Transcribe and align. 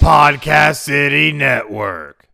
Podcast 0.00 0.76
City 0.76 1.30
Network. 1.30 2.26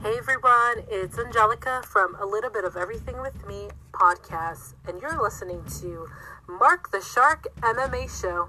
Hey 0.00 0.16
everyone, 0.16 0.82
it's 0.90 1.18
Angelica 1.18 1.82
from 1.86 2.16
A 2.18 2.24
Little 2.24 2.48
Bit 2.48 2.64
of 2.64 2.74
Everything 2.74 3.20
with 3.20 3.46
Me 3.46 3.68
podcast, 3.92 4.72
and 4.88 4.98
you're 5.02 5.22
listening 5.22 5.62
to 5.80 6.08
Mark 6.48 6.90
the 6.90 7.02
Shark 7.02 7.48
MMA 7.60 8.08
Show. 8.08 8.48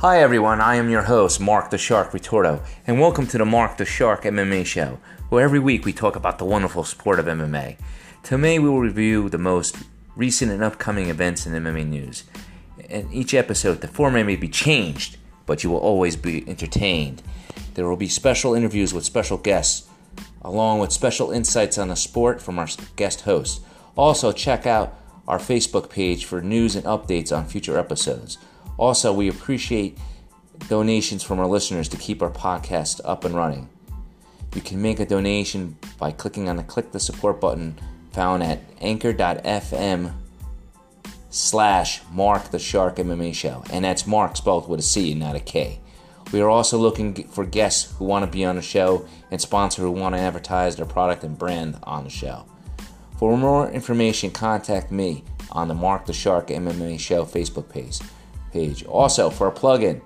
Hi 0.00 0.20
everyone, 0.20 0.60
I 0.60 0.74
am 0.74 0.90
your 0.90 1.04
host, 1.04 1.40
Mark 1.40 1.70
the 1.70 1.78
Shark 1.78 2.10
Retorto, 2.12 2.62
and 2.86 3.00
welcome 3.00 3.26
to 3.28 3.38
the 3.38 3.46
Mark 3.46 3.78
the 3.78 3.86
Shark 3.86 4.24
MMA 4.24 4.66
show, 4.66 4.98
where 5.30 5.42
every 5.42 5.58
week 5.58 5.86
we 5.86 5.94
talk 5.94 6.16
about 6.16 6.36
the 6.36 6.44
wonderful 6.44 6.84
sport 6.84 7.18
of 7.18 7.24
MMA. 7.24 7.78
Today 8.22 8.58
we 8.58 8.68
will 8.68 8.80
review 8.80 9.30
the 9.30 9.38
most 9.38 9.74
recent 10.14 10.52
and 10.52 10.62
upcoming 10.62 11.08
events 11.08 11.46
in 11.46 11.54
MMA 11.54 11.86
news. 11.86 12.24
In 12.90 13.10
each 13.10 13.32
episode, 13.32 13.80
the 13.80 13.88
format 13.88 14.26
may 14.26 14.36
be 14.36 14.48
changed, 14.48 15.16
but 15.46 15.64
you 15.64 15.70
will 15.70 15.78
always 15.78 16.14
be 16.14 16.46
entertained. 16.46 17.22
There 17.72 17.88
will 17.88 17.96
be 17.96 18.08
special 18.08 18.52
interviews 18.52 18.92
with 18.92 19.06
special 19.06 19.38
guests, 19.38 19.88
along 20.42 20.80
with 20.80 20.92
special 20.92 21.30
insights 21.30 21.78
on 21.78 21.88
the 21.88 21.96
sport 21.96 22.42
from 22.42 22.58
our 22.58 22.68
guest 22.96 23.22
hosts. 23.22 23.64
Also, 23.96 24.30
check 24.30 24.66
out 24.66 25.00
our 25.26 25.38
Facebook 25.38 25.88
page 25.88 26.26
for 26.26 26.42
news 26.42 26.76
and 26.76 26.84
updates 26.84 27.34
on 27.34 27.46
future 27.46 27.78
episodes. 27.78 28.36
Also, 28.78 29.12
we 29.12 29.28
appreciate 29.28 29.98
donations 30.68 31.22
from 31.22 31.38
our 31.38 31.46
listeners 31.46 31.88
to 31.88 31.96
keep 31.96 32.22
our 32.22 32.30
podcast 32.30 33.00
up 33.04 33.24
and 33.24 33.34
running. 33.34 33.68
You 34.54 34.60
can 34.60 34.80
make 34.80 35.00
a 35.00 35.06
donation 35.06 35.76
by 35.98 36.12
clicking 36.12 36.48
on 36.48 36.56
the 36.56 36.62
click 36.62 36.92
the 36.92 37.00
support 37.00 37.40
button 37.40 37.78
found 38.12 38.42
at 38.42 38.60
anchor.fm 38.80 40.14
slash 41.30 42.00
Mark 42.10 42.50
the 42.50 42.58
Shark 42.58 42.96
MMA 42.96 43.34
show. 43.34 43.62
And 43.70 43.84
that's 43.84 44.06
Mark 44.06 44.36
spelled 44.36 44.68
with 44.68 44.80
a 44.80 44.82
C 44.82 45.12
and 45.12 45.20
not 45.20 45.36
a 45.36 45.40
K. 45.40 45.80
We 46.32 46.40
are 46.40 46.48
also 46.48 46.78
looking 46.78 47.28
for 47.28 47.44
guests 47.44 47.92
who 47.96 48.04
want 48.04 48.24
to 48.24 48.30
be 48.30 48.44
on 48.44 48.56
the 48.56 48.62
show 48.62 49.06
and 49.30 49.40
sponsors 49.40 49.82
who 49.82 49.90
want 49.90 50.14
to 50.14 50.20
advertise 50.20 50.76
their 50.76 50.86
product 50.86 51.22
and 51.22 51.38
brand 51.38 51.78
on 51.82 52.04
the 52.04 52.10
show. 52.10 52.46
For 53.18 53.36
more 53.36 53.70
information, 53.70 54.30
contact 54.30 54.90
me 54.90 55.24
on 55.52 55.68
the 55.68 55.74
Mark 55.74 56.06
the 56.06 56.12
Shark 56.12 56.48
MMA 56.48 56.98
show 56.98 57.24
Facebook 57.24 57.68
page 57.68 58.00
page. 58.56 58.84
Also, 58.84 59.30
for 59.30 59.46
a 59.46 59.52
plug-in, 59.52 60.00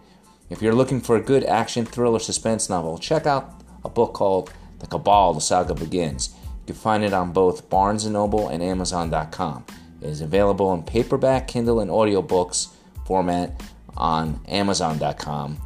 if 0.48 0.60
you're 0.60 0.74
looking 0.74 1.00
for 1.00 1.16
a 1.16 1.20
good 1.20 1.44
action 1.44 1.84
thriller 1.84 2.18
suspense 2.18 2.68
novel, 2.68 2.98
check 2.98 3.26
out 3.26 3.62
a 3.84 3.88
book 3.88 4.12
called 4.12 4.52
The 4.80 4.88
Cabal: 4.88 5.34
The 5.34 5.40
Saga 5.40 5.74
Begins. 5.74 6.34
You 6.66 6.74
can 6.74 6.76
find 6.76 7.04
it 7.04 7.12
on 7.12 7.30
both 7.32 7.70
Barnes 7.70 8.04
& 8.06 8.08
Noble 8.10 8.48
and 8.48 8.60
Amazon.com. 8.62 9.64
It 10.02 10.08
is 10.08 10.20
available 10.20 10.74
in 10.74 10.82
paperback, 10.82 11.46
Kindle, 11.46 11.78
and 11.80 11.90
audiobooks 11.90 12.70
format 13.06 13.62
on 13.96 14.40
Amazon.com. 14.48 15.58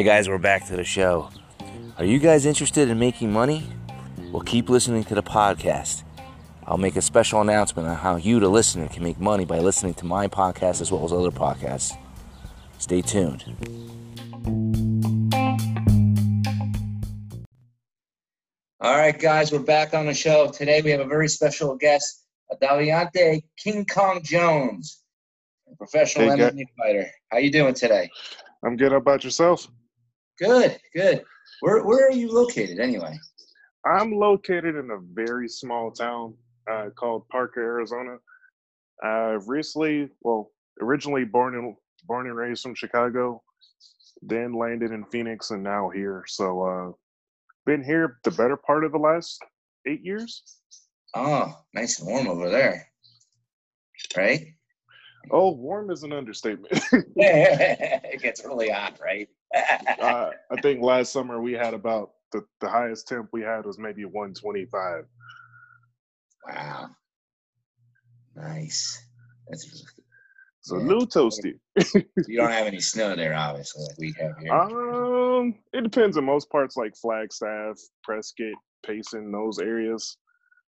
Alright, 0.00 0.16
guys, 0.16 0.30
we're 0.30 0.38
back 0.38 0.66
to 0.68 0.76
the 0.76 0.82
show. 0.82 1.28
Are 1.98 2.06
you 2.06 2.18
guys 2.18 2.46
interested 2.46 2.88
in 2.88 2.98
making 2.98 3.30
money? 3.30 3.66
Well, 4.32 4.40
keep 4.40 4.70
listening 4.70 5.04
to 5.04 5.14
the 5.14 5.22
podcast. 5.22 6.04
I'll 6.66 6.78
make 6.78 6.96
a 6.96 7.02
special 7.02 7.42
announcement 7.42 7.86
on 7.86 7.96
how 7.96 8.16
you, 8.16 8.40
the 8.40 8.48
listener, 8.48 8.88
can 8.88 9.02
make 9.02 9.20
money 9.20 9.44
by 9.44 9.58
listening 9.58 9.92
to 9.92 10.06
my 10.06 10.26
podcast 10.26 10.80
as 10.80 10.90
well 10.90 11.04
as 11.04 11.12
other 11.12 11.30
podcasts. 11.30 11.98
Stay 12.78 13.02
tuned. 13.02 13.44
All 18.80 18.96
right, 18.96 19.18
guys, 19.18 19.52
we're 19.52 19.58
back 19.58 19.92
on 19.92 20.06
the 20.06 20.14
show. 20.14 20.50
Today 20.50 20.80
we 20.80 20.92
have 20.92 21.00
a 21.00 21.06
very 21.08 21.28
special 21.28 21.76
guest, 21.76 22.24
Adaliante 22.50 23.42
King 23.58 23.84
Kong 23.84 24.22
Jones, 24.24 25.02
a 25.70 25.76
professional 25.76 26.34
Hey, 26.34 26.38
MMA 26.38 26.64
fighter. 26.78 27.06
How 27.30 27.36
you 27.36 27.52
doing 27.52 27.74
today? 27.74 28.08
I'm 28.64 28.78
good. 28.78 28.92
How 28.92 28.96
about 28.96 29.24
yourself? 29.24 29.68
Good, 30.40 30.78
good. 30.94 31.22
Where 31.60 31.84
where 31.84 32.08
are 32.08 32.12
you 32.12 32.32
located 32.32 32.80
anyway? 32.80 33.18
I'm 33.84 34.12
located 34.12 34.76
in 34.76 34.90
a 34.90 34.98
very 35.12 35.48
small 35.48 35.90
town 35.90 36.34
uh, 36.70 36.90
called 36.96 37.28
Parker, 37.28 37.62
Arizona. 37.62 38.16
I've 39.02 39.48
recently, 39.48 40.08
well, 40.22 40.50
originally 40.80 41.24
born 41.24 41.54
in 41.54 41.76
born 42.06 42.26
and 42.26 42.36
raised 42.36 42.62
from 42.62 42.74
Chicago, 42.74 43.42
then 44.22 44.54
landed 44.54 44.92
in 44.92 45.04
Phoenix, 45.06 45.50
and 45.50 45.62
now 45.62 45.90
here. 45.90 46.24
So, 46.26 46.62
uh, 46.62 46.92
been 47.66 47.84
here 47.84 48.18
the 48.24 48.30
better 48.30 48.56
part 48.56 48.84
of 48.84 48.92
the 48.92 48.98
last 48.98 49.42
eight 49.86 50.02
years. 50.02 50.42
Oh, 51.14 51.54
nice 51.74 52.00
and 52.00 52.08
warm 52.08 52.28
over 52.28 52.48
there. 52.48 52.88
Right? 54.16 54.46
Oh, 55.30 55.52
warm 55.52 55.90
is 55.90 56.02
an 56.02 56.14
understatement. 56.14 56.72
it 57.16 58.22
gets 58.22 58.44
really 58.44 58.70
hot, 58.70 58.98
right? 59.02 59.28
Uh, 59.54 60.30
I 60.50 60.60
think 60.62 60.82
last 60.82 61.12
summer 61.12 61.40
we 61.40 61.52
had 61.52 61.74
about 61.74 62.10
the, 62.32 62.44
the 62.60 62.68
highest 62.68 63.08
temp 63.08 63.30
we 63.32 63.42
had 63.42 63.64
was 63.66 63.78
maybe 63.78 64.04
125. 64.04 65.04
wow. 66.48 66.88
Nice. 68.36 69.02
That's 69.48 69.84
So 70.62 70.76
Yeah. 70.76 70.84
a 70.84 70.86
little 70.86 71.06
toasty. 71.06 71.58
you 72.28 72.36
don't 72.38 72.50
have 72.50 72.66
any 72.66 72.80
snow 72.92 73.16
there, 73.16 73.34
obviously, 73.34 73.82
like 73.84 73.98
we 73.98 74.14
have 74.20 74.38
here. 74.38 74.52
Um, 74.52 75.54
it 75.72 75.82
depends 75.82 76.16
on 76.16 76.24
most 76.24 76.50
parts 76.50 76.76
like 76.76 76.94
Flagstaff, 76.96 77.76
Prescott, 78.04 78.54
Payson, 78.86 79.32
those 79.32 79.58
areas, 79.58 80.16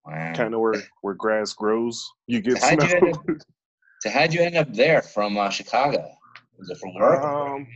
wow. 0.06 0.34
kind 0.34 0.54
of 0.54 0.62
where 0.62 0.82
where 1.02 1.14
grass 1.16 1.54
grows. 1.54 2.08
You 2.28 2.42
get 2.42 2.60
How'd 2.62 2.82
you 2.82 2.88
snow. 2.90 2.98
end 3.08 3.16
up- 3.16 3.26
So 4.02 4.10
how'd 4.10 4.34
you 4.34 4.40
end 4.42 4.56
up 4.56 4.74
there 4.74 5.02
from 5.02 5.38
uh, 5.38 5.50
Chicago? 5.50 6.10
Was 6.58 6.70
it 6.70 6.78
from 6.78 6.94
work? 6.96 7.22
um, 7.22 7.68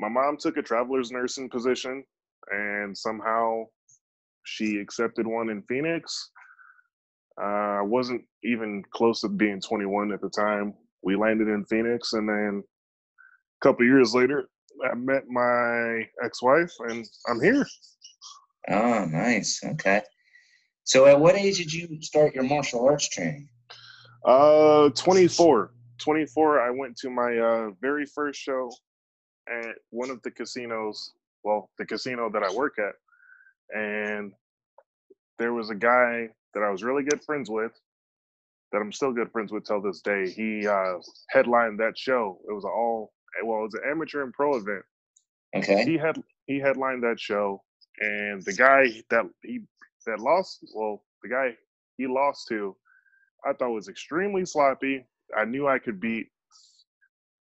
my 0.00 0.08
mom 0.08 0.38
took 0.38 0.56
a 0.56 0.62
traveler's 0.62 1.12
nursing 1.12 1.50
position, 1.50 2.02
and 2.50 2.96
somehow 2.96 3.64
she 4.44 4.78
accepted 4.78 5.26
one 5.26 5.50
in 5.50 5.62
Phoenix. 5.62 6.30
Uh, 7.40 7.78
I 7.78 7.82
wasn't 7.82 8.22
even 8.42 8.82
close 8.92 9.20
to 9.20 9.28
being 9.28 9.60
21 9.60 10.12
at 10.12 10.22
the 10.22 10.30
time. 10.30 10.72
We 11.02 11.16
landed 11.16 11.48
in 11.48 11.66
Phoenix, 11.66 12.14
and 12.14 12.26
then 12.26 12.62
a 12.62 13.64
couple 13.64 13.84
years 13.84 14.14
later, 14.14 14.48
I 14.90 14.94
met 14.94 15.28
my 15.28 16.08
ex-wife, 16.24 16.72
and 16.88 17.06
I'm 17.28 17.40
here. 17.40 17.66
oh, 18.70 19.04
nice. 19.04 19.60
Okay. 19.62 20.00
So 20.84 21.06
at 21.06 21.20
what 21.20 21.36
age 21.36 21.58
did 21.58 21.72
you 21.72 22.00
start 22.00 22.34
your 22.34 22.44
martial 22.44 22.88
arts 22.88 23.08
training? 23.10 23.50
Uh, 24.24 24.88
24. 24.90 25.74
24. 25.98 26.60
I 26.60 26.70
went 26.70 26.96
to 26.96 27.10
my 27.10 27.36
uh, 27.36 27.70
very 27.82 28.06
first 28.06 28.40
show 28.40 28.70
at 29.48 29.76
one 29.90 30.10
of 30.10 30.22
the 30.22 30.30
casinos. 30.30 31.12
Well, 31.42 31.70
the 31.78 31.86
casino 31.86 32.30
that 32.30 32.42
I 32.42 32.52
work 32.52 32.74
at, 32.78 32.94
and 33.74 34.32
there 35.38 35.54
was 35.54 35.70
a 35.70 35.74
guy 35.74 36.28
that 36.54 36.62
I 36.62 36.70
was 36.70 36.82
really 36.82 37.02
good 37.02 37.22
friends 37.24 37.48
with, 37.48 37.72
that 38.72 38.78
I'm 38.78 38.92
still 38.92 39.12
good 39.12 39.32
friends 39.32 39.52
with 39.52 39.64
till 39.64 39.80
this 39.80 40.00
day. 40.02 40.30
He 40.30 40.66
uh, 40.66 40.98
headlined 41.30 41.80
that 41.80 41.96
show. 41.96 42.38
It 42.48 42.52
was 42.52 42.64
all 42.64 43.12
well, 43.44 43.60
it 43.60 43.62
was 43.62 43.74
an 43.74 43.90
amateur 43.90 44.22
and 44.22 44.32
pro 44.32 44.56
event. 44.56 44.82
Okay. 45.56 45.84
He 45.84 45.96
had 45.96 46.22
he 46.46 46.58
headlined 46.58 47.02
that 47.02 47.18
show, 47.18 47.62
and 48.00 48.42
the 48.44 48.52
guy 48.52 49.02
that 49.10 49.24
he 49.42 49.60
that 50.06 50.20
lost, 50.20 50.64
well, 50.74 51.02
the 51.22 51.28
guy 51.28 51.56
he 51.96 52.06
lost 52.06 52.48
to, 52.48 52.76
I 53.44 53.52
thought 53.52 53.70
was 53.70 53.88
extremely 53.88 54.44
sloppy. 54.44 55.06
I 55.36 55.44
knew 55.44 55.68
I 55.68 55.78
could 55.78 56.00
beat. 56.00 56.28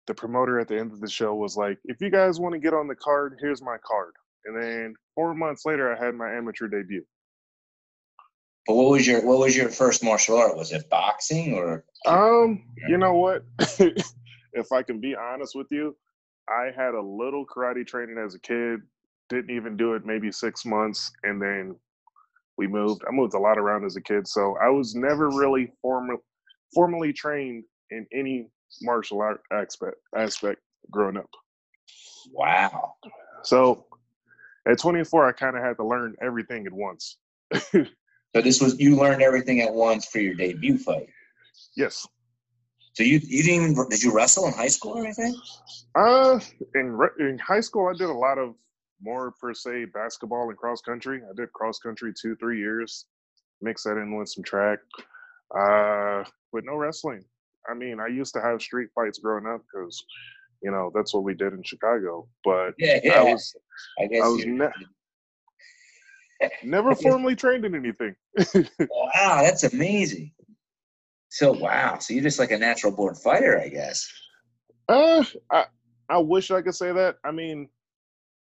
The 0.08 0.14
promoter 0.14 0.60
at 0.60 0.68
the 0.68 0.80
end 0.80 0.94
of 0.94 1.02
the 1.02 1.10
show 1.10 1.36
was 1.36 1.58
like, 1.58 1.78
"If 1.86 2.02
you 2.02 2.10
guys 2.10 2.40
want 2.40 2.54
to 2.54 2.60
get 2.60 2.74
on 2.74 2.88
the 2.88 2.96
card, 2.96 3.38
here's 3.42 3.62
my 3.62 3.78
card." 3.86 4.14
And 4.46 4.62
then 4.62 4.96
four 5.14 5.34
months 5.36 5.66
later, 5.66 5.94
I 5.94 6.04
had 6.04 6.16
my 6.16 6.32
amateur 6.32 6.68
debut. 6.68 7.04
But 8.66 8.76
what 8.76 8.92
was 8.92 9.08
your 9.08 9.26
what 9.26 9.40
was 9.40 9.56
your 9.56 9.70
first 9.70 10.04
martial 10.04 10.38
art? 10.38 10.58
Was 10.58 10.72
it 10.72 10.90
boxing 10.90 11.54
or? 11.54 11.86
Um, 12.06 12.64
you 12.88 12.98
know 12.98 13.14
what? 13.14 13.44
if 13.60 14.72
I 14.72 14.84
can 14.84 15.00
be 15.00 15.16
honest 15.16 15.56
with 15.56 15.68
you, 15.72 15.96
I 16.50 16.72
had 16.76 16.94
a 16.94 17.02
little 17.02 17.46
karate 17.46 17.86
training 17.86 18.18
as 18.18 18.36
a 18.36 18.40
kid. 18.40 18.82
Didn't 19.30 19.52
even 19.56 19.78
do 19.78 19.94
it 19.94 20.06
maybe 20.06 20.32
six 20.32 20.66
months, 20.66 21.12
and 21.24 21.42
then 21.42 21.76
we 22.58 22.68
moved. 22.68 23.04
I 23.08 23.12
moved 23.12 23.34
a 23.34 23.40
lot 23.40 23.58
around 23.58 23.86
as 23.86 23.96
a 23.96 24.02
kid, 24.02 24.28
so 24.28 24.58
I 24.62 24.70
was 24.70 24.96
never 24.96 25.30
really 25.30 25.72
formal, 25.82 26.18
formally 26.74 27.14
trained 27.14 27.64
in 27.92 28.06
any 28.14 28.50
martial 28.82 29.22
art 29.22 29.42
aspect 29.52 29.98
aspect 30.16 30.62
growing 30.92 31.18
up. 31.18 31.30
Wow. 32.32 32.96
So 33.44 33.86
at 34.68 34.80
24, 34.80 35.28
I 35.28 35.32
kind 35.32 35.56
of 35.56 35.64
had 35.64 35.78
to 35.78 35.86
learn 35.86 36.16
everything 36.22 36.66
at 36.68 36.74
once. 36.74 37.18
So 38.36 38.42
this 38.42 38.62
was 38.62 38.80
you 38.80 38.96
learned 38.96 39.24
everything 39.24 39.62
at 39.62 39.74
once 39.74 40.06
for 40.06 40.20
your 40.20 40.36
debut 40.36 40.78
fight. 40.78 41.10
yes. 41.76 42.08
So 42.94 43.04
you 43.04 43.20
you 43.24 43.42
didn't 43.42 43.72
even 43.72 43.90
did 43.90 44.04
you 44.04 44.14
wrestle 44.14 44.46
in 44.48 44.54
high 44.54 44.68
school 44.68 44.94
or 44.94 45.04
anything? 45.04 45.36
Uh, 45.96 46.40
in 46.76 47.00
in 47.20 47.40
high 47.40 47.62
school, 47.62 47.88
I 47.88 47.98
did 47.98 48.10
a 48.10 48.14
lot 48.14 48.38
of 48.38 48.54
more 49.02 49.32
per 49.40 49.54
se 49.54 49.86
basketball 49.86 50.50
and 50.50 50.58
cross 50.58 50.82
country. 50.82 51.22
I 51.28 51.34
did 51.36 51.52
cross 51.54 51.80
country 51.80 52.14
two 52.20 52.36
three 52.36 52.60
years, 52.60 53.06
mix 53.62 53.84
that 53.84 53.98
in 53.98 54.16
with 54.16 54.30
some 54.30 54.44
track. 54.44 54.80
Uh, 55.56 56.24
but 56.52 56.64
no 56.64 56.76
wrestling. 56.76 57.24
I 57.70 57.74
mean, 57.74 58.00
I 58.00 58.08
used 58.08 58.34
to 58.36 58.42
have 58.42 58.62
street 58.62 58.90
fights 58.96 59.20
growing 59.20 59.46
up 59.46 59.62
because, 59.62 60.04
you 60.62 60.72
know, 60.72 60.92
that's 60.94 61.14
what 61.14 61.24
we 61.24 61.34
did 61.34 61.54
in 61.54 61.64
Chicago. 61.64 62.28
But 62.44 62.74
Yeah, 62.78 63.00
yeah. 63.04 63.22
I 63.22 63.24
was 63.24 63.56
I 64.00 64.06
guess 64.08 64.24
I 64.24 64.28
was 64.28 64.46
ne- 64.46 64.70
never 66.64 66.96
formally 66.96 67.36
trained 67.36 67.66
in 67.66 67.76
anything. 67.76 68.16
wow, 68.90 69.42
that's 69.44 69.64
amazing. 69.64 70.32
So 71.30 71.52
wow, 71.52 71.98
so 72.00 72.14
you're 72.14 72.24
just 72.24 72.40
like 72.40 72.52
a 72.52 72.58
natural 72.58 72.92
born 72.94 73.16
fighter, 73.16 73.60
I 73.60 73.68
guess. 73.70 74.10
Uh, 74.88 75.24
I 75.52 75.66
I 76.10 76.18
wish 76.20 76.52
I 76.52 76.62
could 76.62 76.76
say 76.76 76.94
that. 76.94 77.18
I 77.24 77.32
mean, 77.32 77.68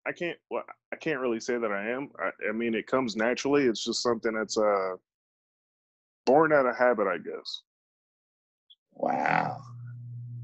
I 0.06 0.12
can't. 0.12 0.38
Well, 0.50 0.64
I 0.92 0.96
can't 0.96 1.20
really 1.20 1.40
say 1.40 1.58
that 1.58 1.70
I 1.70 1.90
am. 1.90 2.10
I, 2.18 2.30
I 2.48 2.52
mean, 2.52 2.74
it 2.74 2.86
comes 2.86 3.16
naturally. 3.16 3.64
It's 3.64 3.84
just 3.84 4.02
something 4.02 4.32
that's 4.32 4.56
uh 4.56 4.94
born 6.26 6.52
out 6.52 6.66
of 6.66 6.76
habit, 6.76 7.06
I 7.06 7.18
guess. 7.18 7.62
Wow. 9.00 9.56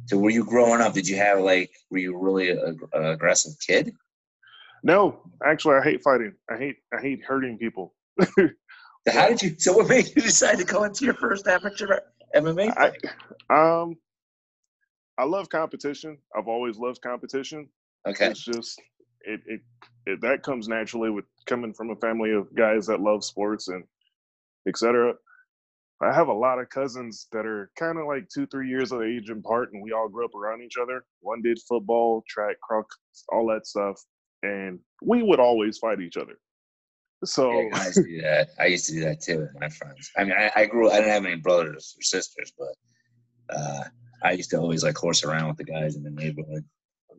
So 0.06 0.17
were 0.17 0.31
you 0.31 0.44
growing 0.44 0.81
up? 0.81 0.94
Did 0.94 1.08
you 1.08 1.17
have 1.17 1.41
like 1.41 1.70
were 1.91 1.99
you 1.99 2.17
really 2.19 2.50
a, 2.50 2.75
a 2.94 3.12
aggressive 3.12 3.53
kid? 3.64 3.93
No, 4.82 5.20
actually, 5.44 5.76
I 5.76 5.82
hate 5.82 6.03
fighting. 6.03 6.35
I 6.50 6.56
hate 6.56 6.76
I 6.97 7.00
hate 7.00 7.23
hurting 7.25 7.58
people. 7.58 7.94
So 9.06 9.12
how 9.12 9.29
did 9.29 9.41
you? 9.43 9.55
So 9.58 9.73
what 9.73 9.88
made 9.88 10.08
you 10.08 10.23
decide 10.23 10.58
to 10.58 10.64
go 10.64 10.82
into 10.82 11.05
your 11.05 11.14
first 11.14 11.47
amateur 11.47 12.00
MMA 12.35 12.76
I 12.76 12.91
fight? 12.91 13.05
um 13.50 13.97
I 15.19 15.25
love 15.25 15.49
competition. 15.49 16.19
I've 16.37 16.49
always 16.49 16.76
loved 16.76 17.00
competition. 17.03 17.69
Okay. 18.08 18.31
It's 18.31 18.44
just 18.44 18.81
it, 19.23 19.41
it 19.47 19.61
it 20.06 20.20
that 20.23 20.43
comes 20.43 20.69
naturally 20.69 21.11
with 21.11 21.25
coming 21.47 21.73
from 21.73 21.91
a 21.91 21.97
family 21.97 22.32
of 22.32 22.53
guys 22.55 22.87
that 22.88 23.00
love 23.00 23.25
sports 23.25 23.69
and 23.69 23.85
etc. 24.69 25.14
I 26.02 26.12
have 26.12 26.28
a 26.28 26.32
lot 26.32 26.58
of 26.58 26.69
cousins 26.69 27.26
that 27.32 27.46
are 27.46 27.70
kind 27.78 27.98
of 27.98 28.06
like 28.06 28.28
two, 28.28 28.46
three 28.46 28.69
years 28.69 28.93
of 28.93 29.02
age 29.02 29.31
apart, 29.31 29.72
and 29.72 29.82
we 29.82 29.93
all 29.93 30.08
grew 30.08 30.26
up 30.26 30.34
around 30.34 30.62
each 30.62 30.76
other. 30.81 31.04
One 31.20 31.40
did 31.40 31.58
football, 31.66 32.22
track, 32.28 32.56
croc, 32.60 32.87
all 33.31 33.46
that 33.48 33.66
stuff, 33.66 33.98
and 34.43 34.78
we 35.02 35.22
would 35.22 35.40
always 35.40 35.78
fight 35.78 36.00
each 36.00 36.19
other. 36.19 36.38
So 37.25 37.50
Yeah, 37.50 37.69
I 37.72 37.87
used 37.87 37.94
to 37.94 38.02
do 38.08 38.20
that. 38.22 38.48
I 38.60 38.66
used 38.66 38.87
to 38.87 38.93
do 38.93 39.00
that 39.00 39.22
too 39.22 39.38
with 39.38 39.54
my 39.58 39.69
friends. 39.70 40.10
I 40.19 40.25
mean, 40.25 40.34
I, 40.38 40.50
I 40.54 40.66
grew. 40.66 40.90
I 40.90 40.96
didn't 40.96 41.12
have 41.12 41.25
any 41.25 41.37
brothers 41.37 41.94
or 41.98 42.02
sisters, 42.02 42.52
but 42.58 43.56
uh, 43.56 43.84
I 44.22 44.32
used 44.32 44.50
to 44.50 44.58
always 44.58 44.84
like 44.84 44.98
horse 44.98 45.25
around 45.25 45.48
with 45.48 45.56
the 45.56 45.64
guys 45.64 45.96
in 45.96 46.02
the 46.02 46.10
neighborhood. 46.10 46.64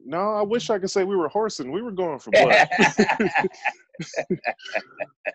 no, 0.06 0.36
I 0.36 0.44
wish 0.44 0.70
I 0.70 0.78
could 0.78 0.92
say 0.92 1.04
we 1.04 1.16
were 1.16 1.30
horsing. 1.30 1.72
We 1.72 1.82
were 1.82 1.92
going 1.92 2.20
for 2.20 2.32
blood. 2.32 2.68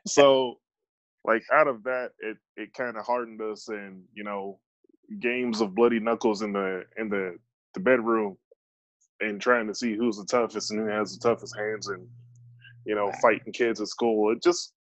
so 0.06 0.58
like 1.24 1.42
out 1.52 1.68
of 1.68 1.82
that 1.84 2.10
it 2.20 2.36
it 2.56 2.74
kind 2.74 2.96
of 2.96 3.04
hardened 3.04 3.40
us 3.40 3.68
and 3.68 4.02
you 4.14 4.24
know 4.24 4.58
games 5.20 5.60
of 5.60 5.74
bloody 5.74 6.00
knuckles 6.00 6.42
in 6.42 6.52
the 6.52 6.82
in 6.96 7.08
the 7.08 7.36
the 7.74 7.80
bedroom 7.80 8.36
and 9.20 9.40
trying 9.40 9.66
to 9.66 9.74
see 9.74 9.94
who's 9.94 10.16
the 10.16 10.24
toughest 10.24 10.70
and 10.70 10.80
who 10.80 10.86
has 10.86 11.16
the 11.16 11.28
toughest 11.28 11.56
hands 11.56 11.88
and 11.88 12.06
you 12.86 12.94
know 12.94 13.12
fighting 13.20 13.52
kids 13.52 13.80
at 13.80 13.88
school 13.88 14.32
it 14.32 14.42
just 14.42 14.72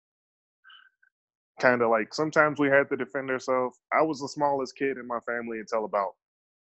kind 1.61 1.81
of 1.81 1.89
like 1.89 2.13
sometimes 2.13 2.59
we 2.59 2.67
had 2.67 2.89
to 2.89 2.97
defend 2.97 3.29
ourselves. 3.29 3.79
I 3.93 4.01
was 4.01 4.19
the 4.19 4.27
smallest 4.27 4.75
kid 4.75 4.97
in 4.97 5.07
my 5.07 5.19
family 5.27 5.59
until 5.59 5.85
about 5.85 6.13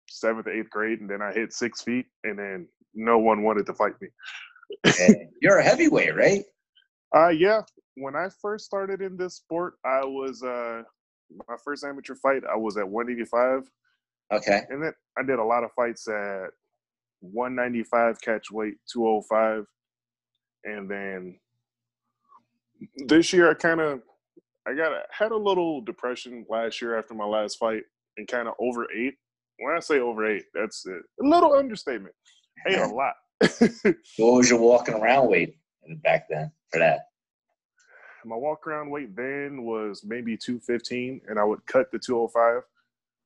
seventh 0.08 0.46
eighth 0.46 0.70
grade 0.70 1.00
and 1.00 1.10
then 1.10 1.20
i 1.20 1.32
hit 1.32 1.52
six 1.52 1.82
feet 1.82 2.06
and 2.22 2.38
then 2.38 2.68
no 2.94 3.18
one 3.18 3.42
wanted 3.42 3.66
to 3.66 3.74
fight 3.74 4.00
me. 4.00 4.08
And 5.00 5.28
you're 5.42 5.58
a 5.58 5.64
heavyweight, 5.64 6.14
right? 6.16 6.44
Uh 7.14 7.28
yeah. 7.28 7.62
When 7.96 8.14
I 8.16 8.28
first 8.42 8.64
started 8.64 9.00
in 9.00 9.16
this 9.16 9.34
sport, 9.36 9.74
I 9.84 10.04
was 10.04 10.42
uh 10.42 10.82
my 11.48 11.56
first 11.64 11.84
amateur 11.84 12.14
fight, 12.14 12.42
I 12.50 12.56
was 12.56 12.76
at 12.76 12.88
185. 12.88 13.70
Okay. 14.32 14.62
And 14.70 14.82
then 14.82 14.92
I 15.18 15.22
did 15.22 15.38
a 15.38 15.44
lot 15.44 15.64
of 15.64 15.72
fights 15.72 16.06
at 16.08 16.48
195 17.20 18.20
catch 18.20 18.50
weight, 18.50 18.74
205. 18.92 19.66
And 20.64 20.90
then 20.90 21.38
this 23.06 23.32
year 23.32 23.50
I 23.50 23.54
kind 23.54 23.80
of 23.80 24.02
I 24.66 24.74
got 24.74 24.92
a, 24.92 25.02
had 25.10 25.32
a 25.32 25.36
little 25.36 25.80
depression 25.80 26.44
last 26.48 26.82
year 26.82 26.98
after 26.98 27.14
my 27.14 27.24
last 27.24 27.58
fight 27.58 27.84
and 28.16 28.26
kind 28.28 28.48
of 28.48 28.54
overate. 28.60 29.14
When 29.58 29.74
I 29.76 29.80
say 29.80 30.00
overate, 30.00 30.44
that's 30.54 30.84
it. 30.86 31.02
a 31.22 31.26
little 31.26 31.54
understatement. 31.54 32.14
I 32.66 32.70
ate 32.70 32.78
a 32.80 32.86
lot. 32.94 33.14
What 34.18 34.32
was 34.38 34.50
your 34.50 34.60
walking 34.60 34.94
around 34.94 35.28
weight 35.28 35.56
back 36.02 36.26
then 36.28 36.52
for 36.76 36.80
that? 36.80 37.00
my 38.24 38.34
walk 38.34 38.66
around 38.66 38.90
weight 38.90 39.14
then 39.14 39.62
was 39.62 40.02
maybe 40.04 40.36
215 40.36 41.20
and 41.28 41.38
i 41.38 41.44
would 41.44 41.64
cut 41.66 41.88
the 41.92 41.98
205 41.98 42.62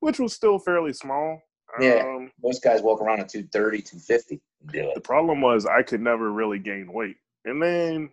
which 0.00 0.19
was 0.19 0.35
still 0.35 0.59
fairly 0.59 0.92
small 0.92 1.40
Yeah. 1.80 2.02
um, 2.04 2.30
Most 2.42 2.62
guys 2.62 2.83
walk 2.83 3.00
around 3.00 3.21
at 3.21 3.30
230, 3.30 3.80
250 3.80 4.40
and 4.78 4.90
the 4.95 5.00
problem 5.00 5.40
was 5.40 5.64
i 5.64 5.83
could 5.83 6.02
never 6.02 6.30
really 6.33 6.59
gain 6.59 6.92
weight 6.92 7.16
and 7.47 7.62
then 7.62 8.11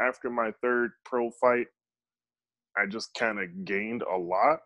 after 0.00 0.30
my 0.30 0.52
third 0.62 0.92
pro 1.04 1.30
fight 1.32 1.66
i 2.78 2.86
just 2.86 3.12
kind 3.12 3.38
of 3.38 3.66
gained 3.66 4.00
a 4.00 4.16
lot 4.16 4.60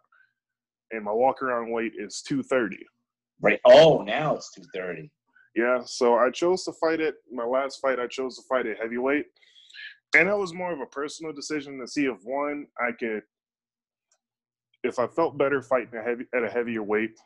and 0.92 1.02
my 1.02 1.10
walk 1.12 1.42
around 1.42 1.72
weight 1.72 1.94
is 1.98 2.22
230 2.22 2.78
Right. 3.42 3.60
Oh, 3.66 4.00
now 4.02 4.34
it's 4.36 4.50
230. 4.54 5.10
Yeah, 5.54 5.82
so 5.84 6.14
I 6.14 6.30
chose 6.30 6.64
to 6.64 6.72
fight 6.72 7.00
it. 7.00 7.16
My 7.30 7.44
last 7.44 7.82
fight, 7.82 7.98
I 8.00 8.06
chose 8.06 8.34
to 8.36 8.42
fight 8.48 8.64
at 8.66 8.78
heavyweight, 8.80 9.26
and 10.14 10.28
that 10.28 10.38
was 10.38 10.54
more 10.54 10.72
of 10.72 10.80
a 10.80 10.86
personal 10.86 11.32
decision 11.32 11.78
to 11.80 11.88
see 11.88 12.06
if 12.06 12.18
one 12.24 12.66
I 12.80 12.92
could, 12.92 13.22
if 14.82 14.98
I 14.98 15.06
felt 15.06 15.38
better 15.38 15.62
fighting 15.62 15.98
a 15.98 16.02
heavy 16.02 16.24
at 16.34 16.44
a 16.44 16.50
heavier 16.50 16.82
weight, 16.82 17.18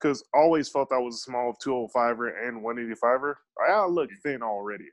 because 0.00 0.24
always 0.34 0.68
felt 0.68 0.92
I 0.92 0.98
was 0.98 1.16
a 1.16 1.18
small 1.18 1.56
205er 1.64 2.46
and 2.46 2.62
185er. 2.62 3.34
I 3.68 3.86
look 3.86 4.10
thin 4.22 4.42
already. 4.42 4.90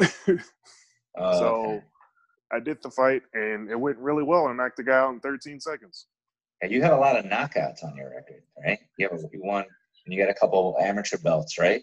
Oh, 1.16 1.38
so 1.38 1.46
okay. 1.46 1.82
I 2.52 2.60
did 2.60 2.78
the 2.82 2.90
fight, 2.90 3.22
and 3.34 3.70
it 3.70 3.78
went 3.78 3.98
really 3.98 4.22
well. 4.22 4.46
I 4.46 4.52
knocked 4.52 4.76
the 4.76 4.84
guy 4.84 4.98
out 4.98 5.12
in 5.12 5.20
13 5.20 5.60
seconds. 5.60 6.06
And 6.62 6.70
you 6.70 6.82
have 6.82 6.92
a 6.92 7.00
lot 7.00 7.16
of 7.16 7.24
knockouts 7.24 7.82
on 7.82 7.96
your 7.96 8.10
record, 8.10 8.42
right? 8.64 8.78
You 8.98 9.08
have 9.08 9.20
you 9.32 9.40
won, 9.42 9.64
and 10.04 10.14
you 10.14 10.22
got 10.22 10.30
a 10.30 10.34
couple 10.34 10.76
amateur 10.80 11.18
belts, 11.18 11.58
right? 11.58 11.82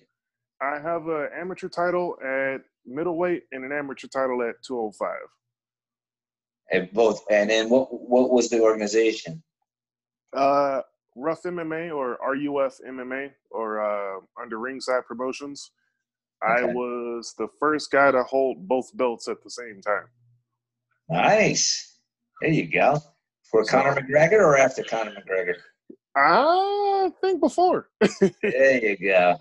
I 0.61 0.79
have 0.79 1.07
an 1.07 1.29
amateur 1.37 1.67
title 1.69 2.15
at 2.23 2.61
middleweight 2.88 3.44
and 3.51 3.63
an 3.63 3.72
amateur 3.72 4.08
title 4.08 4.41
at 4.41 4.56
205. 4.65 5.12
And 6.72 6.91
both. 6.94 7.24
And 7.29 7.50
then 7.50 7.70
what? 7.70 7.88
What 7.91 8.29
was 8.32 8.50
the 8.50 8.60
organization? 8.62 9.41
Uh, 10.36 10.82
Rough 11.15 11.44
MMA 11.44 11.96
or 11.96 12.17
RUF 12.22 12.77
MMA 12.88 13.32
or 13.51 13.82
uh, 13.82 14.20
under 14.41 14.60
Ringside 14.60 15.06
Promotions. 15.08 15.72
I 16.44 16.63
was 16.65 17.34
the 17.38 17.48
first 17.60 17.89
guy 17.89 18.12
to 18.12 18.22
hold 18.24 18.67
both 18.67 18.96
belts 18.96 19.27
at 19.27 19.44
the 19.44 19.50
same 19.50 19.82
time. 19.82 20.06
Nice. 21.10 22.00
There 22.41 22.51
you 22.51 22.72
go. 22.72 23.00
For 23.50 23.63
So- 23.63 23.72
Conor 23.72 24.01
McGregor 24.01 24.34
or 24.41 24.58
after 24.58 24.84
Conor 24.84 25.12
McGregor? 25.15 25.56
I 26.15 27.12
think 27.22 27.39
before. 27.39 27.89
There 28.44 28.84
you 28.84 28.98
go. 28.98 29.38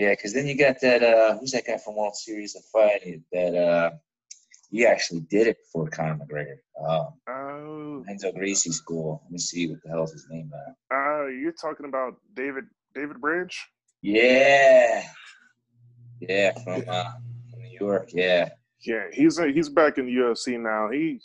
Yeah, 0.00 0.10
because 0.12 0.32
then 0.32 0.46
you 0.46 0.56
got 0.56 0.80
that. 0.80 1.02
Uh, 1.02 1.36
who's 1.38 1.50
that 1.50 1.66
guy 1.66 1.76
from 1.76 1.96
World 1.96 2.16
Series 2.16 2.56
of 2.56 2.62
Fighting? 2.72 3.22
That 3.32 3.54
uh, 3.54 3.90
he 4.70 4.86
actually 4.86 5.20
did 5.28 5.46
it 5.46 5.58
before 5.58 5.90
Conor 5.90 6.16
McGregor. 6.24 6.56
Oh, 6.80 7.12
Uh, 7.28 8.02
Renzo 8.06 8.32
Gracie 8.32 8.70
school. 8.70 9.20
Let 9.24 9.32
me 9.32 9.38
see 9.38 9.68
what 9.68 9.82
the 9.84 9.90
hell's 9.90 10.12
his 10.12 10.26
name 10.30 10.50
now. 10.50 10.96
Uh, 10.96 11.26
you're 11.26 11.52
talking 11.52 11.84
about 11.86 12.14
David 12.34 12.64
David 12.94 13.20
Branch? 13.20 13.54
Yeah, 14.00 15.02
yeah, 16.20 16.52
from 16.64 16.82
uh, 16.88 17.10
from 17.50 17.60
New 17.62 17.76
York. 17.78 18.08
Yeah, 18.14 18.48
Yeah, 18.86 19.04
he's 19.12 19.38
uh, 19.38 19.44
he's 19.52 19.68
back 19.68 19.98
in 19.98 20.06
the 20.06 20.12
UFC 20.16 20.58
now. 20.58 20.88
He 20.90 21.20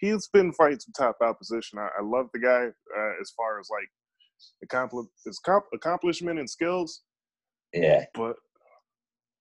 he's 0.00 0.28
been 0.28 0.50
fighting 0.54 0.80
some 0.80 0.94
top 0.96 1.18
opposition. 1.20 1.78
I, 1.78 1.88
I 1.98 2.02
love 2.02 2.28
the 2.32 2.38
guy 2.38 2.68
uh, 2.68 3.12
as 3.20 3.30
far 3.36 3.60
as 3.60 3.68
like 3.70 3.88
accompli- 4.62 5.10
his 5.26 5.38
comp- 5.40 5.66
accomplishment 5.74 6.38
and 6.38 6.48
skills, 6.48 7.02
yeah. 7.72 8.04
but 8.14 8.36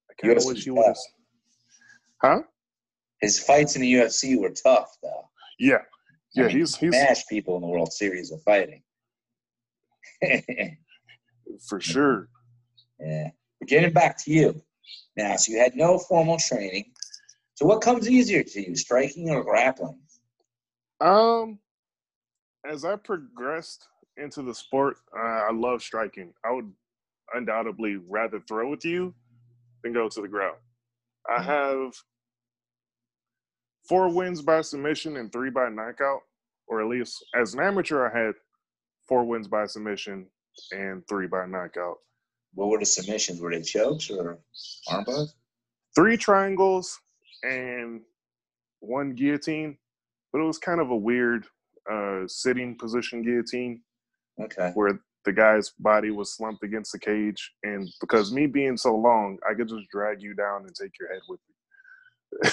I 0.09 0.21
kind 0.21 0.37
of 0.37 0.45
wish 0.45 0.63
he 0.63 0.71
would 0.71 0.85
have. 0.85 0.97
Huh? 2.21 2.41
His 3.21 3.39
fights 3.39 3.75
in 3.75 3.81
the 3.81 3.93
UFC 3.93 4.39
were 4.39 4.49
tough, 4.51 4.89
though. 5.01 5.29
Yeah, 5.59 5.75
I 5.75 5.81
yeah. 6.35 6.47
mean, 6.47 6.57
he's 6.57 6.75
he's 6.75 6.89
smashed 6.89 7.29
people 7.29 7.55
in 7.55 7.61
the 7.61 7.67
World 7.67 7.91
Series 7.91 8.31
of 8.31 8.41
fighting. 8.43 8.81
for 11.67 11.79
sure. 11.79 12.29
Yeah. 12.99 13.29
But 13.59 13.69
getting 13.69 13.93
back 13.93 14.23
to 14.23 14.31
you. 14.31 14.61
Now, 15.15 15.35
so 15.35 15.51
you 15.51 15.59
had 15.59 15.75
no 15.75 15.97
formal 15.97 16.37
training. 16.37 16.91
So 17.55 17.65
what 17.65 17.81
comes 17.81 18.09
easier 18.09 18.43
to 18.43 18.69
you, 18.69 18.75
striking 18.75 19.29
or 19.31 19.43
grappling? 19.43 19.99
Um, 21.01 21.59
as 22.69 22.85
I 22.85 22.95
progressed 22.95 23.87
into 24.17 24.43
the 24.43 24.53
sport, 24.53 24.97
uh, 25.17 25.21
I 25.49 25.51
love 25.51 25.81
striking. 25.81 26.33
I 26.45 26.51
would 26.51 26.71
undoubtedly 27.33 27.97
rather 28.07 28.39
throw 28.47 28.69
with 28.69 28.85
you 28.85 29.13
than 29.83 29.93
go 29.93 30.09
to 30.09 30.21
the 30.21 30.27
ground. 30.27 30.57
I 31.29 31.41
have 31.41 31.93
four 33.87 34.09
wins 34.09 34.41
by 34.41 34.61
submission 34.61 35.17
and 35.17 35.31
three 35.31 35.49
by 35.49 35.69
knockout, 35.69 36.21
or 36.67 36.81
at 36.81 36.87
least 36.87 37.23
as 37.35 37.53
an 37.53 37.61
amateur, 37.61 38.07
I 38.07 38.17
had 38.17 38.33
four 39.07 39.25
wins 39.25 39.47
by 39.47 39.65
submission 39.65 40.27
and 40.71 41.03
three 41.07 41.27
by 41.27 41.45
knockout. 41.45 41.97
What 42.53 42.69
were 42.69 42.79
the 42.79 42.85
submissions? 42.85 43.39
Were 43.41 43.51
they 43.51 43.61
chokes 43.61 44.09
or 44.09 44.39
armbars? 44.89 45.33
Three 45.95 46.17
triangles 46.17 46.99
and 47.43 48.01
one 48.79 49.13
guillotine, 49.13 49.77
but 50.31 50.39
it 50.39 50.45
was 50.45 50.57
kind 50.57 50.79
of 50.81 50.89
a 50.89 50.95
weird 50.95 51.45
uh, 51.91 52.21
sitting 52.27 52.77
position 52.77 53.21
guillotine. 53.23 53.81
Okay. 54.39 54.71
where 54.75 54.99
the 55.25 55.33
guy's 55.33 55.71
body 55.79 56.11
was 56.11 56.35
slumped 56.35 56.63
against 56.63 56.91
the 56.93 56.99
cage, 56.99 57.53
and 57.63 57.89
because 58.01 58.31
me 58.33 58.47
being 58.47 58.77
so 58.77 58.95
long, 58.95 59.37
I 59.49 59.53
could 59.55 59.69
just 59.69 59.89
drag 59.91 60.21
you 60.21 60.33
down 60.35 60.63
and 60.65 60.75
take 60.75 60.91
your 60.99 61.09
head 61.13 61.21
with 61.29 61.39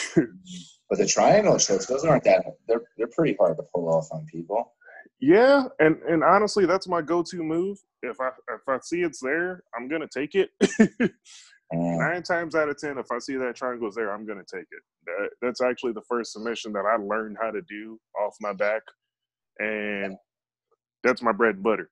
me. 0.06 0.25
But 0.90 0.99
the 0.99 1.06
triangle 1.06 1.59
chokes, 1.59 1.87
those 1.87 2.04
aren't 2.04 2.25
that 2.25 2.44
they're 2.68 2.83
they're 2.99 3.09
pretty 3.09 3.37
hard 3.40 3.56
to 3.59 3.64
pull 3.75 3.88
off 3.88 4.09
on 4.12 4.26
people. 4.26 4.75
yeah, 5.21 5.64
and 5.80 5.97
and 6.09 6.25
honestly, 6.25 6.66
that's 6.66 6.88
my 6.88 7.02
go-to 7.02 7.42
move. 7.42 7.78
If 8.02 8.21
I 8.21 8.28
if 8.54 8.62
I 8.68 8.78
see 8.83 9.02
it's 9.02 9.21
there, 9.21 9.64
I'm 9.76 9.88
gonna 9.88 10.09
take 10.12 10.35
it. 10.37 10.50
Mm. 11.75 11.99
Nine 11.99 12.23
times 12.23 12.54
out 12.54 12.68
of 12.68 12.78
ten, 12.78 12.99
if 12.99 13.06
I 13.12 13.18
see 13.18 13.37
that 13.37 13.56
triangle's 13.56 13.94
there, 13.97 14.12
I'm 14.14 14.26
gonna 14.26 14.44
take 14.44 14.66
it. 14.71 14.83
That, 15.06 15.30
that's 15.42 15.61
actually 15.62 15.92
the 15.92 16.02
first 16.09 16.33
submission 16.33 16.73
that 16.75 16.85
I 16.87 16.97
learned 16.97 17.38
how 17.40 17.50
to 17.50 17.62
do 17.62 17.99
off 18.21 18.37
my 18.40 18.52
back, 18.52 18.83
and 19.59 20.16
that's 21.04 21.23
my 21.23 21.33
bread 21.33 21.56
and 21.56 21.64
butter. 21.64 21.90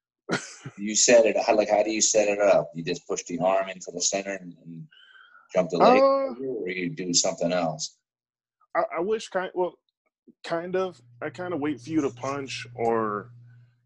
You 0.77 0.95
set 0.95 1.27
it 1.27 1.37
how 1.47 1.57
like 1.57 1.71
how 1.71 1.83
do 1.83 1.91
you 1.91 2.01
set 2.01 2.29
it 2.29 2.41
up? 2.41 2.71
You 2.75 2.83
just 2.85 3.07
push 3.07 3.23
the 3.25 3.39
arm 3.39 3.69
into 3.69 3.91
the 3.93 4.01
center 4.01 4.33
and, 4.33 4.55
and 4.65 4.87
jump 5.55 5.71
the 5.71 5.79
leg, 5.79 6.01
Uh, 6.01 6.35
or 6.45 6.69
you 6.69 6.91
do 6.91 7.12
something 7.12 7.53
else. 7.53 7.97
I, 8.75 8.83
I 8.99 9.01
wish 9.01 9.29
kind 9.29 9.51
well, 9.55 9.75
kind 10.45 10.77
of. 10.77 11.01
I 11.21 11.31
kind 11.31 11.53
of 11.55 11.61
wait 11.61 11.81
for 11.81 11.91
you 11.91 12.01
to 12.01 12.11
punch, 12.11 12.67
or 12.75 13.31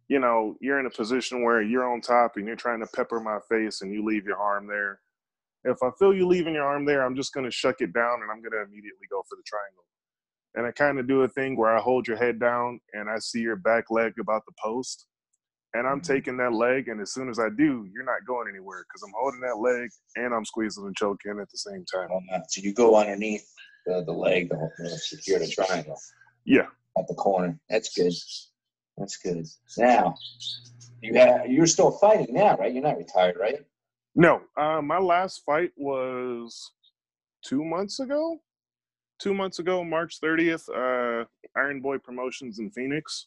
you 0.08 0.20
know, 0.20 0.56
you're 0.60 0.78
in 0.78 0.86
a 0.86 0.90
position 0.90 1.42
where 1.42 1.60
you're 1.62 1.90
on 1.90 2.00
top 2.00 2.36
and 2.36 2.46
you're 2.46 2.56
trying 2.56 2.80
to 2.80 2.86
pepper 2.86 3.20
my 3.20 3.38
face, 3.48 3.82
and 3.82 3.92
you 3.92 4.04
leave 4.04 4.24
your 4.24 4.38
arm 4.38 4.66
there. 4.66 5.00
If 5.64 5.82
I 5.82 5.90
feel 5.98 6.14
you 6.14 6.28
leaving 6.28 6.54
your 6.54 6.64
arm 6.64 6.84
there, 6.84 7.04
I'm 7.04 7.16
just 7.16 7.32
gonna 7.32 7.50
shuck 7.50 7.80
it 7.80 7.92
down, 7.92 8.22
and 8.22 8.30
I'm 8.30 8.42
gonna 8.42 8.62
immediately 8.62 9.06
go 9.10 9.22
for 9.28 9.36
the 9.36 9.42
triangle. 9.44 9.84
And 10.54 10.66
I 10.66 10.70
kind 10.70 10.98
of 10.98 11.06
do 11.06 11.22
a 11.22 11.28
thing 11.28 11.56
where 11.56 11.76
I 11.76 11.80
hold 11.80 12.06
your 12.06 12.16
head 12.16 12.38
down, 12.38 12.80
and 12.92 13.10
I 13.10 13.18
see 13.18 13.40
your 13.40 13.56
back 13.56 13.90
leg 13.90 14.14
about 14.20 14.42
the 14.46 14.52
post, 14.62 15.06
and 15.76 15.86
I'm 15.86 16.00
taking 16.00 16.36
that 16.38 16.52
leg, 16.52 16.88
and 16.88 17.00
as 17.00 17.12
soon 17.12 17.28
as 17.28 17.38
I 17.38 17.48
do, 17.50 17.86
you're 17.92 18.04
not 18.04 18.24
going 18.26 18.48
anywhere 18.48 18.84
because 18.88 19.02
I'm 19.02 19.12
holding 19.16 19.40
that 19.40 19.58
leg 19.58 19.90
and 20.16 20.32
I'm 20.34 20.44
squeezing 20.44 20.84
and 20.86 20.96
choking 20.96 21.38
at 21.40 21.50
the 21.50 21.58
same 21.58 21.84
time. 21.84 22.08
So 22.48 22.60
you 22.62 22.72
go 22.72 22.96
underneath 22.96 23.46
the, 23.86 24.02
the 24.04 24.12
leg 24.12 24.50
to 24.50 24.88
secure 24.98 25.38
the 25.38 25.48
triangle 25.48 25.98
Yeah. 26.44 26.66
at 26.98 27.06
the 27.08 27.14
corner. 27.14 27.58
That's 27.68 27.94
good. 27.94 28.12
That's 28.96 29.16
good. 29.18 29.46
Now 29.76 30.14
you 31.02 31.14
have 31.14 31.46
you're 31.48 31.66
still 31.66 31.90
fighting 31.90 32.34
now, 32.34 32.56
right? 32.56 32.72
You're 32.72 32.82
not 32.82 32.96
retired, 32.96 33.36
right? 33.38 33.58
No, 34.14 34.40
uh, 34.56 34.80
my 34.80 34.98
last 34.98 35.42
fight 35.44 35.72
was 35.76 36.72
two 37.44 37.62
months 37.64 38.00
ago. 38.00 38.38
Two 39.18 39.34
months 39.34 39.58
ago, 39.58 39.82
March 39.84 40.20
30th, 40.20 40.68
uh, 40.70 41.24
Iron 41.56 41.80
Boy 41.80 41.96
Promotions 41.98 42.58
in 42.58 42.70
Phoenix. 42.70 43.26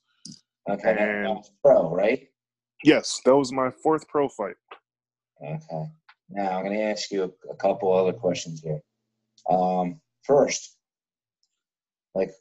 Okay, 0.70 0.96
And- 1.00 1.44
pro, 1.64 1.94
right? 1.94 2.28
Yes, 2.84 3.20
that 3.26 3.36
was 3.36 3.52
my 3.52 3.70
fourth 3.70 4.08
pro 4.08 4.30
fight. 4.30 4.56
Okay. 5.44 5.86
Now 6.30 6.58
I'm 6.58 6.66
going 6.66 6.78
to 6.78 6.84
ask 6.84 7.12
you 7.12 7.24
a, 7.24 7.52
a 7.52 7.56
couple 7.56 7.92
other 7.92 8.14
questions 8.14 8.62
here. 8.62 8.80
Um, 9.50 10.00
first, 10.24 10.78
like, 12.14 12.32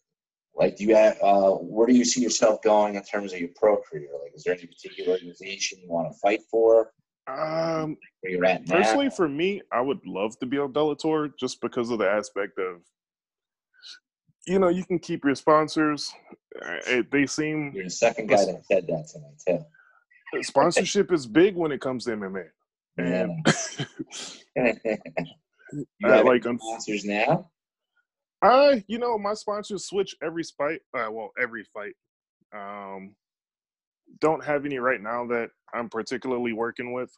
like 0.54 0.76
do 0.76 0.84
you 0.84 0.94
have, 0.94 1.16
uh, 1.22 1.50
where 1.52 1.86
do 1.86 1.94
you 1.94 2.04
see 2.04 2.20
yourself 2.20 2.62
going 2.62 2.96
in 2.96 3.02
terms 3.02 3.32
of 3.32 3.40
your 3.40 3.50
pro 3.56 3.76
career? 3.78 4.08
Like, 4.22 4.32
is 4.34 4.44
there 4.44 4.54
any 4.54 4.66
particular 4.66 5.12
organization 5.12 5.78
you 5.82 5.90
want 5.90 6.12
to 6.12 6.18
fight 6.18 6.40
for? 6.50 6.92
Um, 7.28 7.96
Where 8.20 8.32
you're 8.32 8.44
at 8.44 8.66
now? 8.66 8.76
personally, 8.76 9.10
for 9.10 9.28
me, 9.28 9.62
I 9.72 9.80
would 9.80 10.04
love 10.06 10.38
to 10.40 10.46
be 10.46 10.58
on 10.58 10.72
Bellator 10.72 11.30
just 11.38 11.60
because 11.60 11.90
of 11.90 11.98
the 11.98 12.08
aspect 12.08 12.58
of, 12.58 12.82
you 14.46 14.58
know, 14.58 14.68
you 14.68 14.84
can 14.84 14.98
keep 14.98 15.24
your 15.24 15.34
sponsors. 15.34 16.12
It- 16.86 17.10
they 17.10 17.26
seem 17.26 17.72
you're 17.74 17.84
the 17.84 17.90
second 17.90 18.28
guy 18.28 18.44
that 18.46 18.64
said 18.66 18.86
that 18.86 19.08
to 19.08 19.18
me 19.18 19.28
too. 19.46 19.64
Sponsorship 20.42 21.12
is 21.12 21.26
big 21.26 21.54
when 21.56 21.72
it 21.72 21.80
comes 21.80 22.04
to 22.04 22.10
MMA. 22.10 22.44
And 22.98 23.46
you 24.56 25.84
Uh, 26.04 26.22
like, 26.24 26.42
sponsors 26.42 27.04
now? 27.04 27.50
I, 28.42 28.84
you 28.86 28.98
know, 28.98 29.18
my 29.18 29.34
sponsors 29.34 29.86
switch 29.86 30.16
every 30.22 30.44
fight. 30.44 30.80
Uh, 30.96 31.10
well, 31.10 31.30
every 31.40 31.64
fight. 31.74 31.94
Um, 32.54 33.14
don't 34.20 34.44
have 34.44 34.64
any 34.64 34.78
right 34.78 35.00
now 35.00 35.26
that 35.26 35.50
I'm 35.74 35.88
particularly 35.88 36.52
working 36.52 36.92
with. 36.92 37.10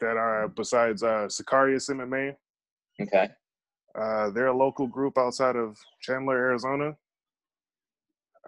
That 0.00 0.16
are 0.16 0.48
besides 0.48 1.02
uh, 1.02 1.26
Sicarius 1.28 1.90
MMA. 1.90 2.34
Okay. 3.00 3.28
Uh, 3.98 4.30
they're 4.30 4.48
a 4.48 4.56
local 4.56 4.86
group 4.86 5.18
outside 5.18 5.56
of 5.56 5.78
Chandler, 6.00 6.36
Arizona. 6.36 6.96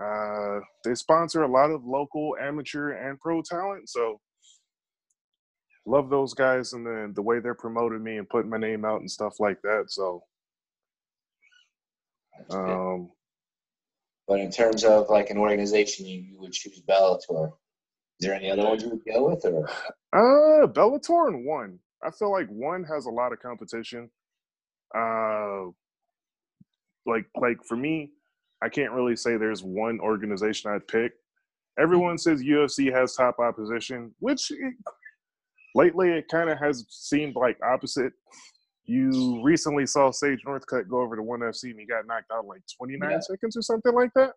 Uh, 0.01 0.61
they 0.85 0.95
sponsor 0.95 1.43
a 1.43 1.51
lot 1.51 1.71
of 1.71 1.85
local 1.85 2.35
amateur 2.41 2.93
and 2.93 3.21
pro 3.21 3.43
talent, 3.43 3.89
so 3.89 4.21
love 5.87 6.11
those 6.11 6.33
guys 6.35 6.73
and 6.73 6.87
the 6.87 7.13
the 7.15 7.23
way 7.23 7.41
they're 7.41 7.55
promoting 7.55 8.03
me 8.03 8.17
and 8.17 8.29
putting 8.29 8.51
my 8.51 8.57
name 8.59 8.85
out 8.85 9.01
and 9.01 9.11
stuff 9.11 9.35
like 9.41 9.61
that. 9.63 9.85
So, 9.89 10.23
um, 12.51 13.11
But 14.29 14.41
in 14.41 14.51
terms 14.51 14.85
of 14.85 15.11
like 15.11 15.31
an 15.31 15.39
organization, 15.39 16.07
you, 16.07 16.21
you 16.21 16.41
would 16.41 16.53
choose 16.53 16.81
Bellator. 16.89 17.53
Is 18.21 18.27
there 18.29 18.35
any 18.35 18.51
other 18.51 18.65
ones 18.65 18.83
you 18.83 18.91
would 18.91 19.05
go 19.05 19.29
with, 19.29 19.45
or 19.45 19.69
Uh, 20.13 20.67
Bellator 20.69 21.29
and 21.29 21.45
one. 21.45 21.79
I 22.05 22.11
feel 22.11 22.31
like 22.33 22.49
one 22.49 22.85
has 22.85 23.07
a 23.07 23.11
lot 23.11 23.33
of 23.33 23.41
competition. 23.41 24.11
Uh, 24.95 25.67
like 27.07 27.27
like 27.41 27.59
for 27.67 27.77
me, 27.77 28.13
I 28.63 28.69
can't 28.69 28.93
really 28.93 29.17
say 29.17 29.37
there's 29.37 29.63
one 29.63 29.99
organization 30.01 30.71
I'd 30.71 30.87
pick. 30.87 31.13
Everyone 31.79 32.19
says 32.19 32.43
UFC 32.43 32.93
has 32.93 33.15
top 33.15 33.39
opposition, 33.39 34.15
which 34.21 34.51
it, 34.51 34.75
lately 35.75 36.11
it 36.11 36.29
kind 36.29 36.51
of 36.51 36.59
has 36.59 36.85
seemed 36.89 37.35
like 37.35 37.59
opposite. 37.65 38.13
You 38.85 39.43
recently 39.43 39.87
saw 39.87 40.11
Sage 40.11 40.43
Northcutt 40.47 40.89
go 40.89 41.01
over 41.01 41.17
to 41.17 41.23
ONE 41.23 41.41
FC 41.41 41.71
and 41.71 41.81
he 41.81 41.87
got 41.87 42.07
knocked 42.07 42.31
out 42.33 42.47
like 42.47 42.61
29 42.77 43.11
Yeah. 43.11 43.21
seconds 43.21 43.57
or 43.57 43.63
something 43.63 43.95
like 43.95 44.11
that. 44.15 44.33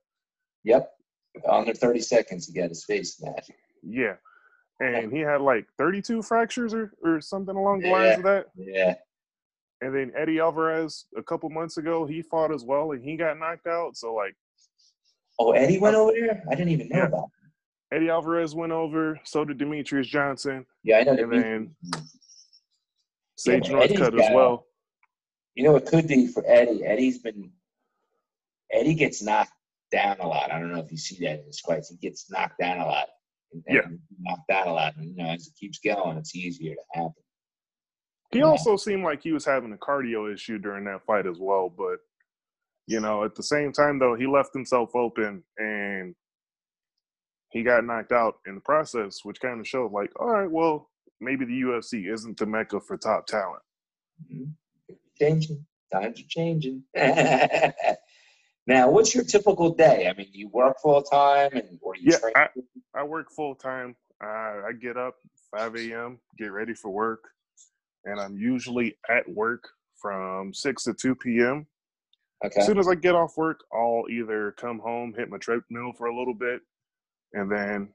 yep, 0.63 0.91
under 1.49 1.73
thirty 1.73 1.99
seconds, 1.99 2.47
he 2.47 2.53
got 2.59 2.69
his 2.69 2.85
face 2.85 3.15
smashed. 3.17 3.51
Yeah. 3.83 4.13
And 4.79 5.11
he 5.11 5.19
had 5.19 5.41
like 5.41 5.65
32 5.77 6.21
fractures 6.21 6.73
or, 6.73 6.91
or 7.03 7.21
something 7.21 7.55
along 7.55 7.79
the 7.81 7.91
lines 7.91 8.17
of 8.17 8.23
that. 8.25 8.47
Yeah, 8.55 8.95
And 9.85 9.93
then 9.95 10.11
Eddie 10.17 10.39
Alvarez 10.39 11.05
a 11.15 11.21
couple 11.21 11.47
months 11.51 11.77
ago, 11.77 12.05
he 12.07 12.23
fought 12.23 12.51
as 12.51 12.63
well 12.63 12.93
and 12.93 13.03
he 13.03 13.15
got 13.15 13.37
knocked 13.37 13.67
out. 13.67 13.95
So 13.95 14.15
like 14.15 14.35
Oh, 15.37 15.51
Eddie 15.51 15.77
went 15.77 15.95
over 15.95 16.11
there. 16.13 16.41
I 16.49 16.55
didn't 16.55 16.69
even 16.71 16.87
know 16.89 16.97
Yeah. 16.97 17.05
about. 17.07 17.25
It. 17.91 17.95
Eddie 17.97 18.09
Alvarez 18.09 18.55
went 18.55 18.71
over, 18.71 19.19
so 19.25 19.45
did 19.45 19.59
Demetrious 19.59 20.07
Johnson, 20.07 20.65
Yeah, 20.83 20.97
I 20.97 21.03
know. 21.03 21.11
And 21.11 21.31
the 21.31 21.37
then- 21.39 21.75
Sage 23.35 23.69
Eddie's 23.69 23.99
Northcutt 23.99 24.19
as 24.23 24.33
well. 24.33 24.65
you 25.55 25.63
know, 25.63 25.75
it 25.75 25.85
could 25.85 26.07
be 26.07 26.27
for 26.27 26.43
Eddie. 26.47 26.83
Eddie's 26.83 27.19
been 27.19 27.51
Eddie 28.71 28.95
gets 28.95 29.21
knocked 29.21 29.51
down 29.91 30.17
a 30.19 30.27
lot. 30.27 30.51
I 30.51 30.57
don't 30.59 30.71
know 30.73 30.79
if 30.79 30.91
you 30.91 30.97
see 30.97 31.23
that 31.25 31.41
in 31.41 31.45
his 31.45 31.59
fights. 31.59 31.89
He 31.89 31.97
gets 31.97 32.29
knocked 32.31 32.57
down 32.59 32.79
a 32.79 32.85
lot. 32.85 33.07
And, 33.53 33.63
Yeah. 33.69 33.81
knocked 34.19 34.47
down 34.47 34.67
a 34.67 34.73
lot. 34.73 34.95
And, 34.97 35.05
you 35.09 35.15
know, 35.15 35.29
as 35.29 35.47
it 35.47 35.53
keeps 35.55 35.77
going, 35.79 36.17
it's 36.17 36.35
easier 36.35 36.73
to 36.75 36.81
happen. 36.93 37.13
He 38.35 38.41
Yeah. 38.41 38.47
also 38.47 38.75
seemed 38.75 39.05
like 39.05 39.23
he 39.23 39.31
was 39.31 39.45
having 39.45 39.71
a 39.71 39.77
cardio 39.77 40.31
issue 40.31 40.57
during 40.57 40.83
that 40.85 41.05
fight 41.05 41.25
as 41.25 41.39
well. 41.39 41.69
But 41.69 41.99
you 42.85 42.99
know, 42.99 43.23
at 43.23 43.33
the 43.33 43.43
same 43.43 43.71
time 43.71 43.97
though, 43.97 44.13
he 44.15 44.27
left 44.27 44.53
himself 44.53 44.93
open 44.93 45.41
and 45.57 46.13
he 47.49 47.63
got 47.63 47.85
knocked 47.85 48.11
out 48.11 48.39
in 48.45 48.55
the 48.55 48.61
process, 48.61 49.23
which 49.23 49.39
kind 49.39 49.61
of 49.61 49.67
showed 49.67 49.93
like, 49.93 50.11
all 50.19 50.27
right, 50.27 50.51
well, 50.51 50.91
maybe 51.21 51.45
the 51.45 51.61
UFC 51.61 52.11
isn't 52.11 52.37
the 52.37 52.45
mecca 52.45 52.81
for 52.81 52.97
top 52.97 53.25
talent. 53.25 53.63
Mhm. 54.29 54.51
Changing. 55.17 55.65
Times 55.93 56.19
are 56.19 56.23
changing. 56.27 56.83
now, 58.67 58.89
what's 58.89 59.15
your 59.15 59.23
typical 59.23 59.73
day? 59.73 60.09
I 60.09 60.13
mean, 60.13 60.27
you 60.33 60.49
work 60.49 60.75
full 60.81 61.01
time 61.03 61.51
and 61.53 61.79
or 61.81 61.93
do 61.95 62.01
you 62.01 62.11
Yeah, 62.11 62.17
train? 62.17 62.33
I, 62.35 62.49
I 62.93 63.03
work 63.03 63.31
full 63.31 63.55
time. 63.55 63.95
Uh, 64.21 64.27
I 64.67 64.71
get 64.77 64.97
up 64.97 65.15
5 65.57 65.75
a.m., 65.77 66.19
get 66.37 66.51
ready 66.51 66.73
for 66.73 66.89
work, 66.91 67.29
and 68.05 68.19
I'm 68.19 68.37
usually 68.37 68.97
at 69.09 69.27
work 69.27 69.69
from 69.95 70.53
6 70.53 70.83
to 70.83 70.93
2 70.93 71.15
p.m. 71.15 71.67
okay. 72.45 72.59
As 72.59 72.65
soon 72.65 72.77
as 72.77 72.87
I 72.87 72.95
get 72.95 73.15
off 73.15 73.37
work, 73.37 73.61
I'll 73.73 74.05
either 74.09 74.53
come 74.57 74.79
home, 74.79 75.13
hit 75.15 75.29
my 75.29 75.37
treadmill 75.37 75.93
for 75.97 76.07
a 76.07 76.17
little 76.17 76.33
bit, 76.33 76.61
and 77.33 77.51
then 77.51 77.89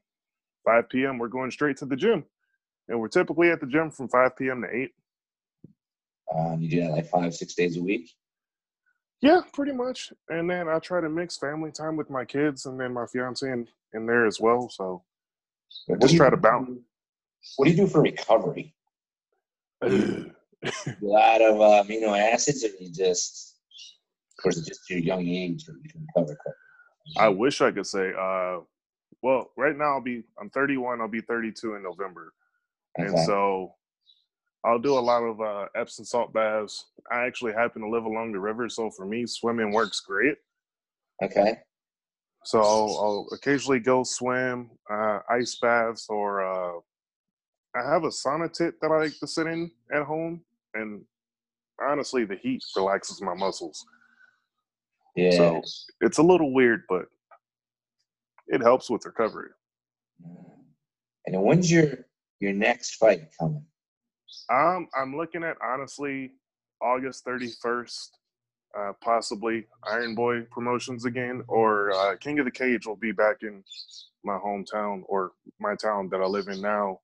5 0.65 0.89
p.m. 0.89 1.17
we're 1.17 1.27
going 1.27 1.51
straight 1.51 1.77
to 1.77 1.85
the 1.85 1.95
gym. 1.95 2.25
And 2.87 2.99
we're 2.99 3.07
typically 3.07 3.49
at 3.49 3.61
the 3.61 3.67
gym 3.67 3.89
from 3.91 4.09
5 4.09 4.35
p.m. 4.35 4.61
to 4.61 4.75
8. 4.75 4.91
Um, 6.35 6.61
you 6.61 6.69
do 6.69 6.81
that 6.81 6.91
like 6.91 7.09
five, 7.09 7.33
six 7.33 7.55
days 7.55 7.77
a 7.77 7.81
week. 7.81 8.09
Yeah, 9.21 9.41
pretty 9.53 9.71
much. 9.71 10.11
And 10.29 10.49
then 10.49 10.67
I 10.67 10.79
try 10.79 10.99
to 10.99 11.09
mix 11.09 11.37
family 11.37 11.71
time 11.71 11.95
with 11.95 12.09
my 12.09 12.25
kids 12.25 12.65
and 12.65 12.79
then 12.79 12.93
my 12.93 13.05
fiance 13.05 13.47
in, 13.47 13.67
in 13.93 14.05
there 14.05 14.25
as 14.25 14.39
well. 14.39 14.69
So 14.69 15.03
What 15.85 16.01
Just 16.01 16.15
try 16.15 16.29
to 16.29 16.37
bounce. 16.37 16.79
What 17.57 17.65
do 17.65 17.71
you 17.71 17.77
do 17.77 17.87
for 17.87 18.01
recovery? 18.01 18.73
A 19.81 20.25
lot 21.01 21.41
of 21.41 21.59
uh, 21.59 21.83
amino 21.83 22.17
acids, 22.17 22.63
or 22.63 22.69
you 22.79 22.91
just, 22.91 23.57
of 24.37 24.43
course, 24.43 24.57
it's 24.57 24.67
just 24.67 24.89
your 24.89 24.99
young 24.99 25.27
age 25.27 25.65
that 25.65 25.75
you 25.83 25.89
can 25.89 26.07
recover. 26.15 26.37
I 27.17 27.29
wish 27.29 27.61
I 27.61 27.71
could 27.71 27.87
say, 27.87 28.11
uh, 28.17 28.59
well, 29.23 29.51
right 29.57 29.75
now 29.75 29.93
I'll 29.93 30.01
be, 30.01 30.23
I'm 30.39 30.49
31, 30.49 31.01
I'll 31.01 31.07
be 31.07 31.21
32 31.21 31.75
in 31.75 31.83
November. 31.83 32.33
And 32.97 33.17
so 33.19 33.73
I'll 34.63 34.79
do 34.79 34.97
a 34.97 34.99
lot 34.99 35.23
of 35.23 35.41
uh, 35.41 35.67
Epsom 35.75 36.05
salt 36.05 36.33
baths. 36.33 36.85
I 37.11 37.25
actually 37.25 37.53
happen 37.53 37.81
to 37.81 37.89
live 37.89 38.05
along 38.05 38.31
the 38.31 38.39
river. 38.39 38.69
So 38.69 38.91
for 38.91 39.05
me, 39.05 39.25
swimming 39.25 39.71
works 39.71 39.99
great. 40.01 40.37
Okay. 41.23 41.59
So 42.43 42.59
I'll, 42.59 42.99
I'll 43.01 43.27
occasionally 43.33 43.79
go 43.79 44.03
swim, 44.03 44.71
uh, 44.89 45.19
ice 45.29 45.57
baths, 45.61 46.07
or 46.09 46.43
uh, 46.43 46.79
I 47.75 47.89
have 47.89 48.03
a 48.03 48.09
sauna 48.09 48.51
tent 48.51 48.75
that 48.81 48.91
I 48.91 48.97
like 48.97 49.17
to 49.19 49.27
sit 49.27 49.47
in 49.47 49.71
at 49.93 50.03
home. 50.03 50.41
And 50.73 51.01
honestly, 51.81 52.25
the 52.25 52.35
heat 52.35 52.63
relaxes 52.75 53.21
my 53.21 53.33
muscles. 53.33 53.85
Yeah. 55.15 55.31
So 55.31 55.61
it's 56.01 56.17
a 56.17 56.23
little 56.23 56.53
weird, 56.53 56.83
but 56.89 57.05
it 58.47 58.61
helps 58.61 58.89
with 58.89 59.05
recovery. 59.05 59.49
and 61.25 61.35
then 61.35 61.41
when's 61.41 61.71
your 61.71 62.05
your 62.39 62.53
next 62.53 62.95
fight 62.95 63.29
coming? 63.39 63.65
Um, 64.51 64.87
I'm 64.95 65.15
looking 65.15 65.43
at 65.43 65.57
honestly 65.63 66.31
August 66.81 67.25
31st, 67.25 68.07
uh, 68.77 68.93
possibly 69.01 69.65
Iron 69.85 70.15
Boy 70.15 70.41
promotions 70.51 71.05
again, 71.05 71.43
or 71.47 71.91
uh, 71.93 72.15
King 72.17 72.39
of 72.39 72.45
the 72.45 72.51
Cage 72.51 72.85
will 72.85 72.95
be 72.95 73.11
back 73.11 73.37
in 73.43 73.63
my 74.23 74.37
hometown 74.37 75.03
or 75.05 75.31
my 75.59 75.75
town 75.75 76.09
that 76.09 76.21
I 76.21 76.25
live 76.25 76.47
in 76.47 76.61
now. 76.61 76.99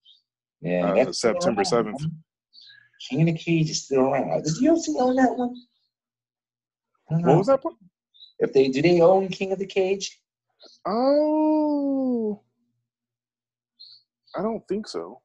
Yeah, 0.62 0.91
Uh, 0.93 1.12
September 1.12 1.63
7th. 1.63 2.02
King 3.10 3.22
of 3.22 3.26
the 3.28 3.39
Cage 3.39 3.70
is 3.70 3.86
still 3.86 4.06
around. 4.06 4.43
Does 4.43 4.62
UFC 4.62 4.89
own 5.00 5.15
that 5.15 5.36
one? 5.36 5.56
What 7.10 7.38
was 7.38 7.48
that? 7.48 7.62
part? 7.62 7.76
If 8.39 8.54
they 8.54 8.67
do, 8.70 8.82
they 8.82 9.02
own 9.02 9.30
King 9.30 9.52
of 9.52 9.60
the 9.60 9.65
Cage. 9.67 10.20
Oh, 10.86 12.41
I 14.36 14.41
don't 14.41 14.67
think 14.67 14.88
so. 14.88 15.22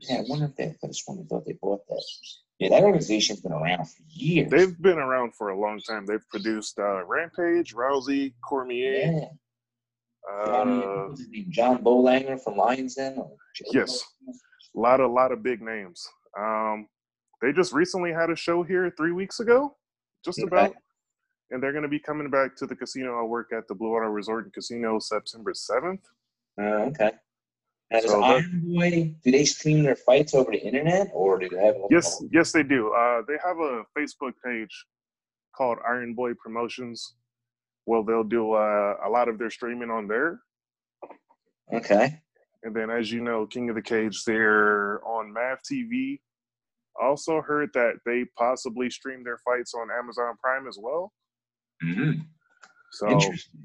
Yeah, 0.00 0.18
I 0.18 0.24
wonder 0.28 0.46
if 0.46 0.56
they. 0.56 0.74
I 0.82 0.86
just 0.86 1.04
wonder 1.06 1.24
thought 1.24 1.44
they 1.46 1.52
bought 1.60 1.86
that. 1.88 2.02
Yeah, 2.58 2.70
that 2.70 2.82
organization's 2.84 3.40
been 3.40 3.52
around 3.52 3.84
for 3.86 4.02
years. 4.08 4.50
They've 4.50 4.80
been 4.80 4.98
around 4.98 5.34
for 5.34 5.50
a 5.50 5.58
long 5.60 5.78
time. 5.80 6.06
They've 6.06 6.26
produced 6.30 6.78
uh, 6.78 7.04
Rampage, 7.04 7.74
Rousey, 7.74 8.32
Cormier. 8.46 9.12
yeah. 9.12 9.24
Uh, 10.30 10.64
name? 10.64 11.46
John 11.50 11.82
Bohlander 11.82 12.40
from 12.42 12.56
Lions 12.56 12.94
Den. 12.94 13.22
Yes. 13.72 14.02
A 14.76 14.80
lot 14.80 15.00
of 15.00 15.10
lot 15.10 15.32
of 15.32 15.42
big 15.42 15.60
names. 15.62 16.06
Um, 16.38 16.86
they 17.42 17.52
just 17.52 17.72
recently 17.72 18.12
had 18.12 18.30
a 18.30 18.36
show 18.36 18.62
here 18.62 18.92
three 18.96 19.12
weeks 19.12 19.40
ago, 19.40 19.76
just 20.24 20.38
Okay. 20.38 20.46
about, 20.48 20.74
and 21.50 21.62
they're 21.62 21.72
going 21.72 21.82
to 21.82 21.88
be 21.88 21.98
coming 21.98 22.30
back 22.30 22.54
to 22.56 22.66
the 22.66 22.76
casino 22.76 23.18
I 23.18 23.22
work 23.24 23.50
at, 23.52 23.66
the 23.68 23.74
Blue 23.74 23.90
Water 23.90 24.10
Resort 24.10 24.44
and 24.44 24.52
Casino, 24.52 24.98
September 24.98 25.52
seventh. 25.54 26.02
Uh, 26.60 26.88
okay. 26.90 27.10
Now, 27.90 28.00
does 28.00 28.10
So 28.10 28.22
Iron 28.22 28.62
Boy, 28.66 29.14
do 29.24 29.30
they 29.32 29.44
stream 29.44 29.82
their 29.82 29.96
fights 29.96 30.34
over 30.34 30.52
the 30.52 30.60
internet 30.60 31.08
or 31.12 31.38
do 31.38 31.48
they 31.48 31.64
have? 31.64 31.74
a- 31.76 31.86
Yes, 31.90 32.22
yes, 32.30 32.52
they 32.52 32.62
do. 32.62 32.92
Uh, 32.92 33.22
they 33.26 33.36
have 33.44 33.56
a 33.58 33.82
Facebook 33.98 34.32
page 34.44 34.86
called 35.56 35.78
Iron 35.88 36.14
Boy 36.14 36.32
Promotions. 36.34 37.16
Well, 37.86 38.04
they'll 38.04 38.22
do 38.22 38.52
uh, 38.52 38.96
a 39.04 39.08
lot 39.08 39.28
of 39.28 39.38
their 39.38 39.50
streaming 39.50 39.90
on 39.90 40.06
there, 40.06 40.40
Okay. 41.72 42.20
And 42.62 42.74
then 42.74 42.90
as 42.90 43.10
you 43.10 43.20
know, 43.22 43.46
King 43.46 43.70
of 43.70 43.74
the 43.74 43.82
Cage, 43.82 44.24
they're 44.24 45.04
on 45.06 45.32
Mav 45.32 45.58
TV. 45.62 46.20
Also 47.00 47.40
heard 47.40 47.70
that 47.72 47.94
they 48.04 48.26
possibly 48.36 48.90
stream 48.90 49.24
their 49.24 49.38
fights 49.38 49.72
on 49.74 49.88
Amazon 49.90 50.34
Prime 50.42 50.66
as 50.68 50.78
well. 50.80 51.12
Mm-hmm. 51.82 52.20
So 52.92 53.08
Interesting. 53.08 53.60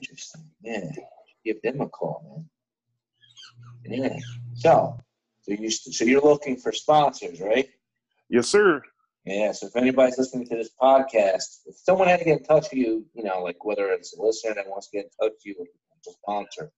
Interesting. 0.00 0.50
Yeah. 0.62 0.90
Give 1.44 1.60
them 1.62 1.80
a 1.80 1.88
call, 1.88 2.46
man. 3.84 4.02
Yeah. 4.02 4.16
So, 4.54 4.98
so 5.42 5.52
you 5.52 5.70
so 5.70 6.04
you're 6.04 6.22
looking 6.22 6.56
for 6.56 6.72
sponsors, 6.72 7.40
right? 7.40 7.68
yes, 8.28 8.48
sir. 8.48 8.82
Yeah. 9.24 9.52
So 9.52 9.66
if 9.66 9.76
anybody's 9.76 10.18
listening 10.18 10.46
to 10.48 10.56
this 10.56 10.70
podcast, 10.80 11.60
if 11.66 11.76
someone 11.76 12.08
had 12.08 12.20
to 12.20 12.24
get 12.24 12.38
in 12.38 12.44
touch 12.44 12.68
with 12.70 12.78
you, 12.78 13.04
you 13.14 13.24
know, 13.24 13.42
like 13.42 13.64
whether 13.64 13.90
it's 13.90 14.16
a 14.16 14.22
listener 14.22 14.54
that 14.54 14.68
wants 14.68 14.88
to 14.88 14.98
get 14.98 15.06
in 15.06 15.10
touch 15.20 15.32
with 15.32 15.46
you 15.46 15.56
with 15.58 15.68
a 16.08 16.12
sponsor, 16.12 16.72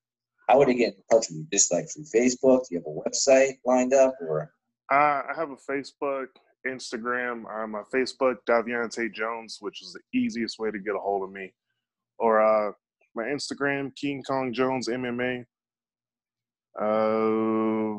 how 0.53 0.59
would 0.59 0.69
they 0.69 0.75
get 0.75 0.95
in 0.95 1.03
touch 1.11 1.29
with 1.31 1.39
you? 1.39 1.47
Just 1.51 1.73
like 1.73 1.87
through 1.91 2.05
Facebook? 2.05 2.69
Do 2.69 2.75
you 2.75 2.79
have 2.79 2.87
a 2.87 3.11
website 3.11 3.59
lined 3.65 3.95
up, 3.95 4.15
or 4.21 4.53
Uh, 4.93 5.23
I 5.31 5.33
have 5.35 5.49
a 5.51 5.57
Facebook, 5.57 6.27
Instagram. 6.67 7.45
Uh, 7.51 7.67
my 7.67 7.83
Facebook, 7.93 8.37
Daviante 8.47 9.13
Jones, 9.13 9.59
which 9.61 9.81
is 9.81 9.95
the 9.95 10.19
easiest 10.19 10.59
way 10.59 10.71
to 10.71 10.79
get 10.79 10.95
a 10.95 10.99
hold 10.99 11.23
of 11.23 11.33
me. 11.33 11.55
Or 12.19 12.43
uh, 12.43 12.73
my 13.15 13.25
Instagram, 13.25 13.97
King 13.97 14.23
Kong 14.23 14.53
Jones 14.53 14.89
MMA. 14.89 15.47
Uh, 16.79 17.97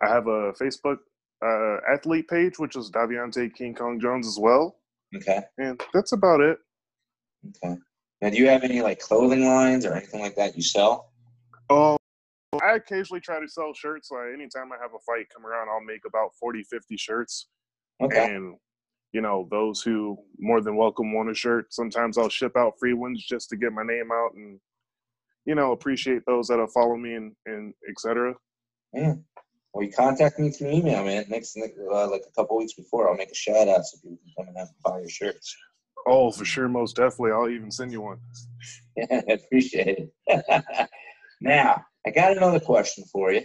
I 0.00 0.08
have 0.08 0.28
a 0.28 0.52
Facebook 0.52 0.98
uh, 1.44 1.78
athlete 1.92 2.28
page, 2.28 2.58
which 2.60 2.76
is 2.76 2.90
Daviante 2.92 3.52
King 3.52 3.74
Kong 3.74 3.98
Jones 3.98 4.28
as 4.28 4.38
well. 4.38 4.76
okay? 5.16 5.40
And 5.58 5.82
that's 5.92 6.12
about 6.12 6.40
it. 6.40 6.58
Okay. 7.64 7.76
Now, 8.20 8.30
do 8.30 8.36
you 8.36 8.48
have 8.48 8.64
any 8.64 8.82
like 8.82 8.98
clothing 8.98 9.44
lines 9.44 9.84
or 9.84 9.94
anything 9.94 10.20
like 10.20 10.34
that 10.36 10.56
you 10.56 10.62
sell? 10.62 11.12
Oh, 11.70 11.96
I 12.62 12.72
occasionally 12.72 13.20
try 13.20 13.40
to 13.40 13.48
sell 13.48 13.72
shirts. 13.74 14.10
Like 14.10 14.34
anytime 14.34 14.72
I 14.72 14.76
have 14.80 14.92
a 14.94 14.98
fight 15.06 15.28
come 15.32 15.46
around, 15.46 15.68
I'll 15.68 15.84
make 15.84 16.02
about 16.06 16.30
40, 16.40 16.64
50 16.64 16.96
shirts. 16.96 17.48
Okay. 18.00 18.34
And, 18.34 18.56
you 19.12 19.20
know, 19.20 19.46
those 19.50 19.82
who 19.82 20.18
more 20.38 20.60
than 20.60 20.76
welcome 20.76 21.14
want 21.14 21.30
a 21.30 21.34
shirt, 21.34 21.72
sometimes 21.72 22.18
I'll 22.18 22.28
ship 22.28 22.56
out 22.56 22.74
free 22.78 22.94
ones 22.94 23.24
just 23.24 23.50
to 23.50 23.56
get 23.56 23.72
my 23.72 23.84
name 23.84 24.10
out 24.12 24.34
and, 24.34 24.58
you 25.44 25.54
know, 25.54 25.72
appreciate 25.72 26.22
those 26.26 26.48
that'll 26.48 26.66
follow 26.66 26.96
me 26.96 27.14
and, 27.14 27.32
and 27.46 27.72
et 27.88 27.98
cetera. 27.98 28.34
Yeah. 28.92 29.14
Well, 29.72 29.84
you 29.84 29.92
contact 29.92 30.38
me 30.38 30.50
through 30.50 30.70
email, 30.70 31.04
man. 31.04 31.26
Next, 31.28 31.56
uh, 31.56 32.10
like 32.10 32.22
a 32.26 32.32
couple 32.34 32.56
weeks 32.56 32.72
before, 32.72 33.08
I'll 33.08 33.16
make 33.16 33.30
a 33.30 33.34
shout 33.34 33.68
out 33.68 33.84
so 33.84 33.98
people 33.98 34.18
can 34.24 34.32
come 34.36 34.48
and 34.48 34.58
have 34.58 34.68
buy 34.84 35.00
your 35.00 35.08
shirts. 35.08 35.54
Oh, 36.08 36.30
for 36.30 36.44
sure, 36.44 36.68
most 36.68 36.96
definitely. 36.96 37.32
I'll 37.32 37.50
even 37.50 37.70
send 37.70 37.92
you 37.92 38.00
one. 38.00 38.18
I 38.98 39.22
appreciate 39.28 40.10
it. 40.26 40.88
now, 41.40 41.84
I 42.06 42.10
got 42.10 42.36
another 42.36 42.60
question 42.60 43.04
for 43.12 43.32
you. 43.32 43.42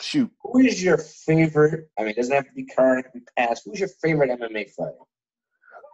Shoot. 0.00 0.30
Who 0.42 0.58
is 0.58 0.82
your 0.82 0.98
favorite? 0.98 1.88
I 1.96 2.02
mean, 2.02 2.10
it 2.10 2.16
doesn't 2.16 2.34
have 2.34 2.46
to 2.46 2.52
be 2.52 2.66
current, 2.66 3.06
it 3.06 3.12
can 3.12 3.20
be 3.20 3.26
past. 3.38 3.62
Who's 3.64 3.78
your 3.78 3.90
favorite 4.02 4.30
MMA 4.30 4.70
fighter? 4.70 4.92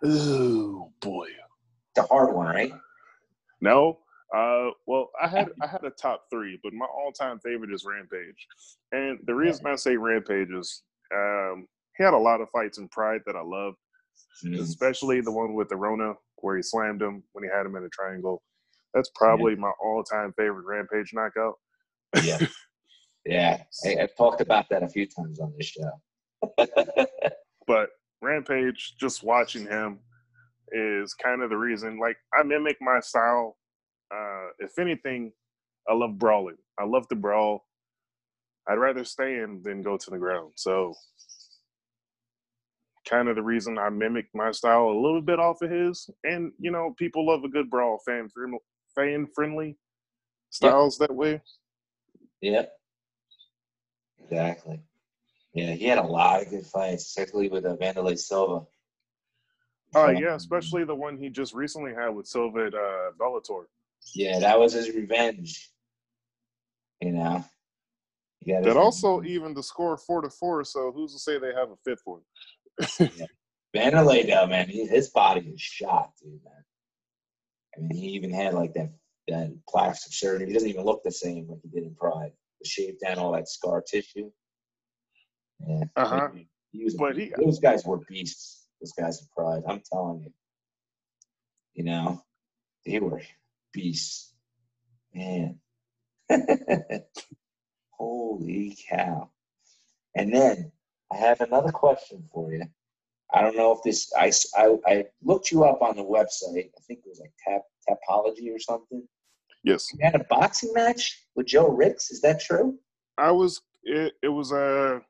Oh 0.03 0.91
boy. 1.01 1.27
It's 1.27 2.05
a 2.05 2.09
hard 2.09 2.35
one, 2.35 2.47
right? 2.47 2.73
No. 3.61 3.99
Uh, 4.35 4.71
well, 4.87 5.11
I 5.21 5.29
had 5.29 5.51
I 5.61 5.67
had 5.67 5.85
a 5.85 5.91
top 5.91 6.25
three, 6.31 6.59
but 6.63 6.73
my 6.73 6.87
all 6.87 7.13
time 7.13 7.41
favorite 7.41 7.73
is 7.73 7.85
Rampage, 7.85 8.47
and 8.93 9.19
the 9.27 9.35
reason 9.35 9.67
I 9.67 9.75
say 9.75 9.97
Rampage 9.97 10.51
is 10.53 10.83
um, 11.13 11.67
he 11.99 12.05
had 12.05 12.15
a 12.15 12.19
lot 12.19 12.41
of 12.41 12.49
fights 12.51 12.79
in 12.79 12.87
Pride 12.89 13.23
that 13.27 13.35
I 13.35 13.43
loved, 13.43 13.77
especially 14.61 15.21
the 15.21 15.33
one 15.33 15.55
with 15.55 15.69
the 15.69 15.77
Arona 15.77 16.15
where 16.37 16.57
he 16.57 16.63
slammed 16.63 17.03
him 17.03 17.23
when 17.33 17.45
he 17.45 17.51
had 17.55 17.67
him 17.67 17.77
in 17.77 17.85
a 17.85 17.89
triangle. 17.89 18.43
That's 18.95 19.11
probably 19.15 19.55
my 19.55 19.71
all-time 19.83 20.33
favorite 20.37 20.65
Rampage 20.65 21.13
knockout. 21.13 21.55
Yeah. 22.23 22.39
Yeah. 23.27 23.63
I, 23.85 23.97
I've 24.01 24.17
talked 24.17 24.41
about 24.41 24.71
that 24.71 24.83
a 24.83 24.89
few 24.89 25.07
times 25.07 25.41
on 25.41 25.53
this 25.55 25.67
show. 25.67 25.91
but 27.67 27.91
Rampage, 28.23 28.95
just 28.99 29.23
watching 29.23 29.67
him 29.67 29.99
is 30.73 31.15
kind 31.15 31.43
of 31.43 31.51
the 31.51 31.57
reason. 31.57 31.99
Like 31.99 32.17
I 32.35 32.43
mimic 32.43 32.79
my 32.81 33.01
style. 33.01 33.57
Uh, 34.11 34.49
if 34.59 34.79
anything, 34.79 35.33
I 35.89 35.95
love 35.95 36.19
brawling. 36.19 36.57
I 36.79 36.85
love 36.85 37.09
to 37.09 37.15
brawl. 37.15 37.65
I'd 38.69 38.75
rather 38.75 39.05
stay 39.05 39.39
in 39.39 39.63
than 39.65 39.83
go 39.83 39.97
to 39.97 40.11
the 40.11 40.19
ground. 40.19 40.53
So, 40.57 40.95
kind 43.11 43.29
of 43.29 43.37
the 43.37 43.43
reason 43.43 43.79
I 43.79 43.89
mimic 43.91 44.27
my 44.35 44.53
style 44.53 44.89
a 44.89 45.01
little 45.01 45.21
bit 45.21 45.41
off 45.41 45.63
of 45.63 45.71
his. 45.71 46.09
And 46.25 46.53
you 46.59 46.71
know, 46.71 46.95
people 46.97 47.27
love 47.27 47.45
a 47.45 47.49
good 47.49 47.69
brawl, 47.69 47.99
fan 48.07 48.29
friendly, 48.29 48.59
fan 48.95 49.27
friendly 49.35 49.77
styles 50.51 50.97
that 50.99 51.15
way. 51.15 51.43
Yep. 52.41 52.73
Exactly. 54.23 54.81
Yeah, 55.53 55.73
he 55.73 55.87
had 55.87 55.99
a 55.99 56.03
lot 56.03 56.43
of 56.43 56.51
good 56.51 56.67
fights, 56.67 57.13
particularly 57.13 57.49
with 57.49 57.65
uh, 57.65 57.77
Vanderlei 57.77 58.17
Silva. 58.17 58.65
Oh 59.95 60.11
yeah, 60.11 60.37
especially 60.37 60.85
the 60.85 60.95
one 60.95 61.19
he 61.19 61.29
just 61.29 61.53
recently 61.53 61.93
had 61.93 62.11
with 62.11 62.29
Silva 62.29 62.67
at 62.67 62.75
uh, 62.75 63.11
Bellator. 63.19 63.65
Yeah, 64.15 64.39
that 64.39 64.59
was 64.59 64.73
his 64.73 64.95
revenge. 64.95 65.71
You 67.01 67.13
know. 67.13 67.45
Got 68.47 68.65
That 68.65 68.77
also 68.77 69.23
even 69.23 69.53
the 69.53 69.63
score 69.63 69.97
four 69.99 70.23
to 70.23 70.31
four. 70.31 70.65
So 70.65 70.93
who's 70.93 71.13
to 71.13 71.19
say 71.19 71.39
they 71.39 71.53
have 71.55 71.71
a 71.71 71.77
fifth 71.85 72.03
one? 72.05 72.23
Vanderlei, 73.77 74.27
though, 74.27 74.47
man, 74.47 74.69
his 74.69 75.11
body 75.11 75.41
is 75.55 75.61
shot, 75.61 76.13
dude, 76.23 76.41
man. 76.45 76.65
I 77.77 77.81
mean, 77.81 77.91
he 77.99 78.09
even 78.11 78.33
had 78.33 78.55
like 78.55 78.75
that 78.75 78.93
that 79.29 79.57
plastic 79.69 80.13
surgery. 80.13 80.49
He 80.49 80.53
doesn't 80.53 80.69
even 80.69 80.85
look 80.85 81.03
the 81.05 81.13
same 81.13 81.47
like 81.49 81.61
he 81.63 81.69
did 81.69 81.85
in 81.85 81.95
Pride. 81.95 82.33
The 82.61 82.69
shave 82.69 82.99
down 83.01 83.19
all 83.19 83.33
that 83.33 83.49
scar 83.49 83.81
tissue. 83.83 84.31
Yeah. 85.67 85.85
Uh-huh. 85.97 86.29
He 86.73 86.85
was 86.85 86.95
But 86.97 87.17
he- 87.17 87.33
those 87.37 87.61
guys 87.61 87.85
were 87.85 87.99
beasts. 88.09 88.67
Those 88.81 88.93
guys 88.93 89.21
in 89.21 89.29
Pride. 89.37 89.63
I'm 89.69 89.83
telling 89.93 90.23
you. 90.23 90.33
You 91.75 91.85
know, 91.85 92.23
they 92.85 92.99
were 92.99 93.23
beasts. 93.73 94.35
Man. 95.15 95.61
Holy 97.93 98.77
cow. 98.89 99.31
And 100.17 100.35
then 100.35 100.73
I 101.13 101.17
have 101.17 101.41
another 101.41 101.73
question 101.73 102.23
for 102.33 102.53
you. 102.53 102.65
I 103.33 103.43
don't 103.43 103.57
know 103.57 103.73
if 103.73 103.79
this, 103.85 104.13
I 104.17 104.33
I 104.87 105.05
looked 105.23 105.51
you 105.51 105.65
up 105.65 105.83
on 105.83 105.97
the 105.97 106.03
website. 106.05 106.71
I 106.77 106.81
think 106.87 107.01
it 107.01 107.09
was 107.09 107.21
like 107.21 107.33
Tap, 107.47 107.63
Tapology 107.89 108.55
or 108.55 108.59
something. 108.59 109.07
Yes, 109.63 109.93
You 109.93 110.01
had 110.03 110.15
a 110.15 110.25
boxing 110.25 110.73
match 110.73 111.27
with 111.35 111.47
Joe 111.47 111.69
Ricks. 111.69 112.11
Is 112.11 112.21
that 112.23 112.41
true? 112.41 112.79
I 113.19 113.31
was. 113.31 113.61
It, 113.83 114.15
it 114.23 114.29
was 114.29 114.53
Uh, 114.53 115.01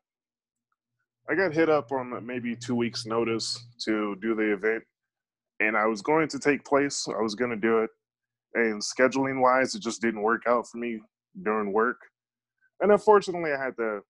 I 1.28 1.34
got 1.34 1.52
hit 1.54 1.68
up 1.68 1.92
on 1.92 2.26
maybe 2.26 2.56
two 2.56 2.74
weeks' 2.74 3.06
notice 3.06 3.64
to 3.84 4.16
do 4.20 4.34
the 4.34 4.52
event, 4.52 4.82
and 5.60 5.76
I 5.76 5.86
was 5.86 6.02
going 6.02 6.28
to 6.28 6.38
take 6.38 6.64
place. 6.64 7.06
I 7.08 7.22
was 7.22 7.34
going 7.34 7.52
to 7.52 7.56
do 7.56 7.78
it, 7.78 7.90
and 8.54 8.82
scheduling 8.82 9.40
wise, 9.40 9.74
it 9.74 9.82
just 9.82 10.02
didn't 10.02 10.22
work 10.22 10.42
out 10.48 10.66
for 10.66 10.78
me 10.78 11.00
during 11.42 11.72
work, 11.72 11.98
and 12.80 12.90
unfortunately, 12.90 13.52
I 13.52 13.62
had 13.62 13.76
to 13.76 14.00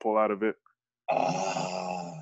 pull 0.00 0.16
out 0.16 0.30
of 0.30 0.42
it. 0.42 0.54
Ah, 1.10 2.12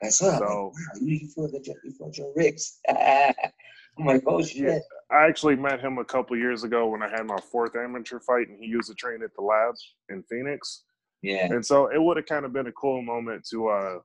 that's 0.00 0.20
what 0.20 0.38
So- 0.38 0.44
wow, 0.44 0.72
you 1.00 1.18
the 1.36 1.60
Joe, 1.64 1.74
you 1.84 1.92
fought 1.92 2.12
Joe 2.12 2.32
Ricks. 2.36 2.78
I'm 2.88 4.06
like, 4.06 4.22
oh 4.26 4.42
shit. 4.42 4.56
Yeah. 4.62 4.78
I 5.10 5.26
actually 5.26 5.56
met 5.56 5.80
him 5.80 5.98
a 5.98 6.04
couple 6.04 6.36
years 6.36 6.64
ago 6.64 6.88
when 6.88 7.02
I 7.02 7.08
had 7.08 7.26
my 7.26 7.36
fourth 7.50 7.76
amateur 7.76 8.18
fight, 8.20 8.48
and 8.48 8.58
he 8.58 8.66
used 8.66 8.88
to 8.88 8.94
train 8.94 9.22
at 9.22 9.30
the 9.36 9.42
lab 9.42 9.74
in 10.08 10.22
Phoenix. 10.30 10.84
Yeah. 11.20 11.46
And 11.52 11.64
so 11.64 11.86
it 11.92 12.02
would 12.02 12.16
have 12.16 12.26
kind 12.26 12.44
of 12.46 12.52
been 12.54 12.66
a 12.68 12.72
cool 12.72 13.02
moment 13.02 13.46
to, 13.50 13.68
uh, 13.68 13.98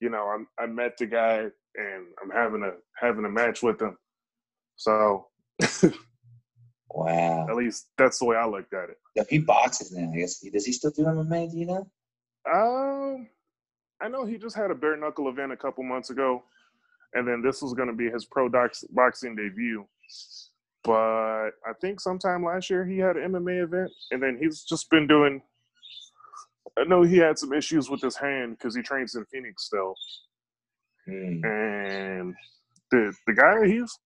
you 0.00 0.10
know, 0.10 0.26
I'm, 0.26 0.48
I 0.58 0.66
met 0.66 0.96
the 0.98 1.06
guy 1.06 1.46
and 1.76 2.06
I'm 2.22 2.30
having 2.34 2.62
a 2.64 2.72
having 3.00 3.24
a 3.24 3.30
match 3.30 3.62
with 3.62 3.80
him. 3.80 3.96
So 4.76 5.28
Wow. 6.90 7.46
at 7.48 7.56
least 7.56 7.88
that's 7.96 8.18
the 8.18 8.26
way 8.26 8.36
I 8.36 8.46
looked 8.46 8.74
at 8.74 8.90
it. 8.90 8.96
Yeah, 9.14 9.22
he 9.30 9.38
boxes 9.38 9.92
now, 9.92 10.10
I 10.12 10.16
guess. 10.16 10.40
Does 10.40 10.66
he 10.66 10.72
still 10.72 10.90
do 10.90 11.04
MMA? 11.04 11.50
Do 11.50 11.56
you 11.56 11.66
know? 11.66 11.86
Um, 12.50 13.28
I 14.00 14.08
know 14.08 14.24
he 14.26 14.36
just 14.38 14.56
had 14.56 14.70
a 14.70 14.74
bare 14.74 14.96
knuckle 14.96 15.28
event 15.28 15.52
a 15.52 15.56
couple 15.56 15.84
months 15.84 16.10
ago, 16.10 16.42
and 17.14 17.26
then 17.26 17.42
this 17.42 17.62
was 17.62 17.74
going 17.74 17.88
to 17.88 17.94
be 17.94 18.10
his 18.10 18.24
pro 18.24 18.48
dox- 18.48 18.84
boxing 18.90 19.36
debut. 19.36 19.86
But 20.84 21.50
I 21.66 21.72
think 21.80 22.00
sometime 22.00 22.44
last 22.44 22.68
year 22.68 22.84
he 22.84 22.98
had 22.98 23.16
an 23.16 23.32
MMA 23.32 23.62
event, 23.62 23.90
and 24.10 24.22
then 24.22 24.38
he's 24.40 24.62
just 24.64 24.90
been 24.90 25.06
doing. 25.06 25.42
I 26.78 26.84
know 26.84 27.02
he 27.02 27.18
had 27.18 27.38
some 27.38 27.52
issues 27.52 27.88
with 27.90 28.00
his 28.00 28.16
hand 28.16 28.56
because 28.58 28.74
he 28.74 28.82
trains 28.82 29.14
in 29.14 29.24
Phoenix 29.26 29.64
still, 29.64 29.94
Hmm. 31.06 31.44
and 31.44 32.34
the 32.90 33.14
the 33.26 33.34
guy 33.34 33.66
he's 33.66 33.96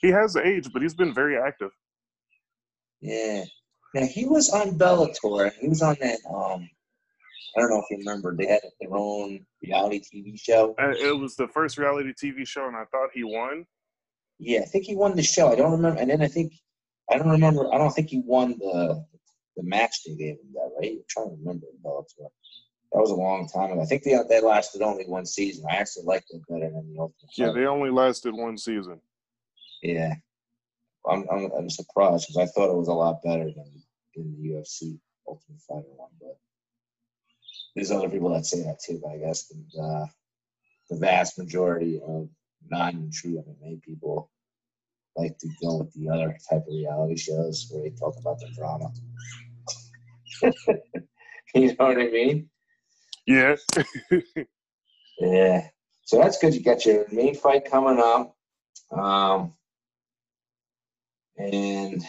he 0.00 0.08
has 0.08 0.32
the 0.32 0.46
age, 0.46 0.72
but 0.72 0.82
he's 0.82 0.94
been 0.94 1.12
very 1.12 1.36
active. 1.36 1.70
Yeah. 3.00 3.44
Now 3.94 4.06
he 4.06 4.24
was 4.24 4.48
on 4.50 4.78
Bellator. 4.78 5.52
He 5.60 5.68
was 5.68 5.82
on 5.82 5.96
that. 6.00 6.18
Um, 6.32 6.70
I 7.56 7.60
don't 7.60 7.70
know 7.70 7.78
if 7.78 7.84
you 7.90 7.98
remember. 7.98 8.34
They 8.36 8.46
had 8.46 8.60
their 8.80 8.94
own 8.94 9.44
reality 9.62 10.00
TV 10.00 10.38
show. 10.40 10.74
Uh, 10.80 10.90
It 10.90 11.18
was 11.18 11.36
the 11.36 11.48
first 11.48 11.76
reality 11.78 12.12
TV 12.12 12.46
show, 12.46 12.66
and 12.66 12.76
I 12.76 12.84
thought 12.86 13.10
he 13.12 13.24
won. 13.24 13.66
Yeah, 14.38 14.60
I 14.60 14.64
think 14.64 14.84
he 14.84 14.96
won 14.96 15.14
the 15.16 15.22
show. 15.22 15.52
I 15.52 15.56
don't 15.56 15.72
remember. 15.72 16.00
And 16.00 16.10
then 16.10 16.22
I 16.22 16.28
think 16.28 16.52
I 17.10 17.18
don't 17.18 17.28
remember. 17.30 17.72
I 17.72 17.78
don't 17.78 17.90
think 17.92 18.08
he 18.08 18.22
won 18.24 18.58
the 18.58 19.04
the 19.56 19.62
match 19.62 20.02
they 20.06 20.14
gave 20.14 20.34
him. 20.36 20.52
That 20.54 20.70
right? 20.80 20.92
I'm 20.92 21.04
trying 21.08 21.28
to 21.30 21.36
remember. 21.38 21.66
That 21.84 23.00
was 23.00 23.10
a 23.10 23.14
long 23.14 23.48
time 23.48 23.72
ago. 23.72 23.82
I 23.82 23.84
think 23.86 24.02
they 24.02 24.16
they 24.28 24.40
lasted 24.40 24.82
only 24.82 25.04
one 25.04 25.26
season. 25.26 25.64
I 25.70 25.76
actually 25.76 26.04
liked 26.06 26.26
it 26.30 26.42
better 26.48 26.70
than 26.70 26.92
the 26.94 27.00
Ultimate. 27.00 27.30
Yeah, 27.36 27.46
Fighter. 27.48 27.60
they 27.60 27.66
only 27.66 27.90
lasted 27.90 28.34
one 28.34 28.56
season. 28.56 29.00
Yeah, 29.82 30.14
I'm 31.08 31.26
I'm, 31.30 31.50
I'm 31.56 31.70
surprised 31.70 32.26
because 32.28 32.36
I 32.38 32.46
thought 32.52 32.70
it 32.70 32.76
was 32.76 32.88
a 32.88 32.92
lot 32.94 33.22
better 33.22 33.44
than, 33.44 33.82
than 34.16 34.36
the 34.42 34.48
UFC 34.50 34.98
Ultimate 35.28 35.60
Fighter 35.68 35.88
one. 35.96 36.10
But 36.20 36.38
there's 37.74 37.90
other 37.90 38.08
people 38.08 38.32
that 38.34 38.46
say 38.46 38.62
that 38.62 38.80
too. 38.84 39.00
But 39.02 39.12
I 39.12 39.18
guess 39.18 39.48
the 39.48 39.82
uh, 39.82 40.06
the 40.90 40.96
vast 40.96 41.38
majority 41.38 42.00
of 42.06 42.28
non-true 42.70 43.42
MMA 43.42 43.82
people 43.82 44.30
like 45.16 45.38
to 45.38 45.48
go 45.62 45.78
with 45.78 45.92
the 45.94 46.08
other 46.08 46.36
type 46.48 46.62
of 46.66 46.74
reality 46.74 47.16
shows 47.16 47.68
where 47.70 47.82
they 47.82 47.90
talk 47.90 48.14
about 48.18 48.38
the 48.40 48.48
drama. 48.56 48.90
you 51.54 51.66
know 51.68 51.86
what 51.86 51.98
I 51.98 52.08
mean? 52.08 52.48
Yeah. 53.26 53.56
Yeah. 55.22 55.68
So 56.04 56.18
that's 56.18 56.38
good. 56.38 56.54
You 56.54 56.62
got 56.62 56.84
your 56.84 57.06
main 57.12 57.34
fight 57.34 57.70
coming 57.70 58.02
up. 58.02 58.36
Um, 58.90 59.54
and 61.36 62.02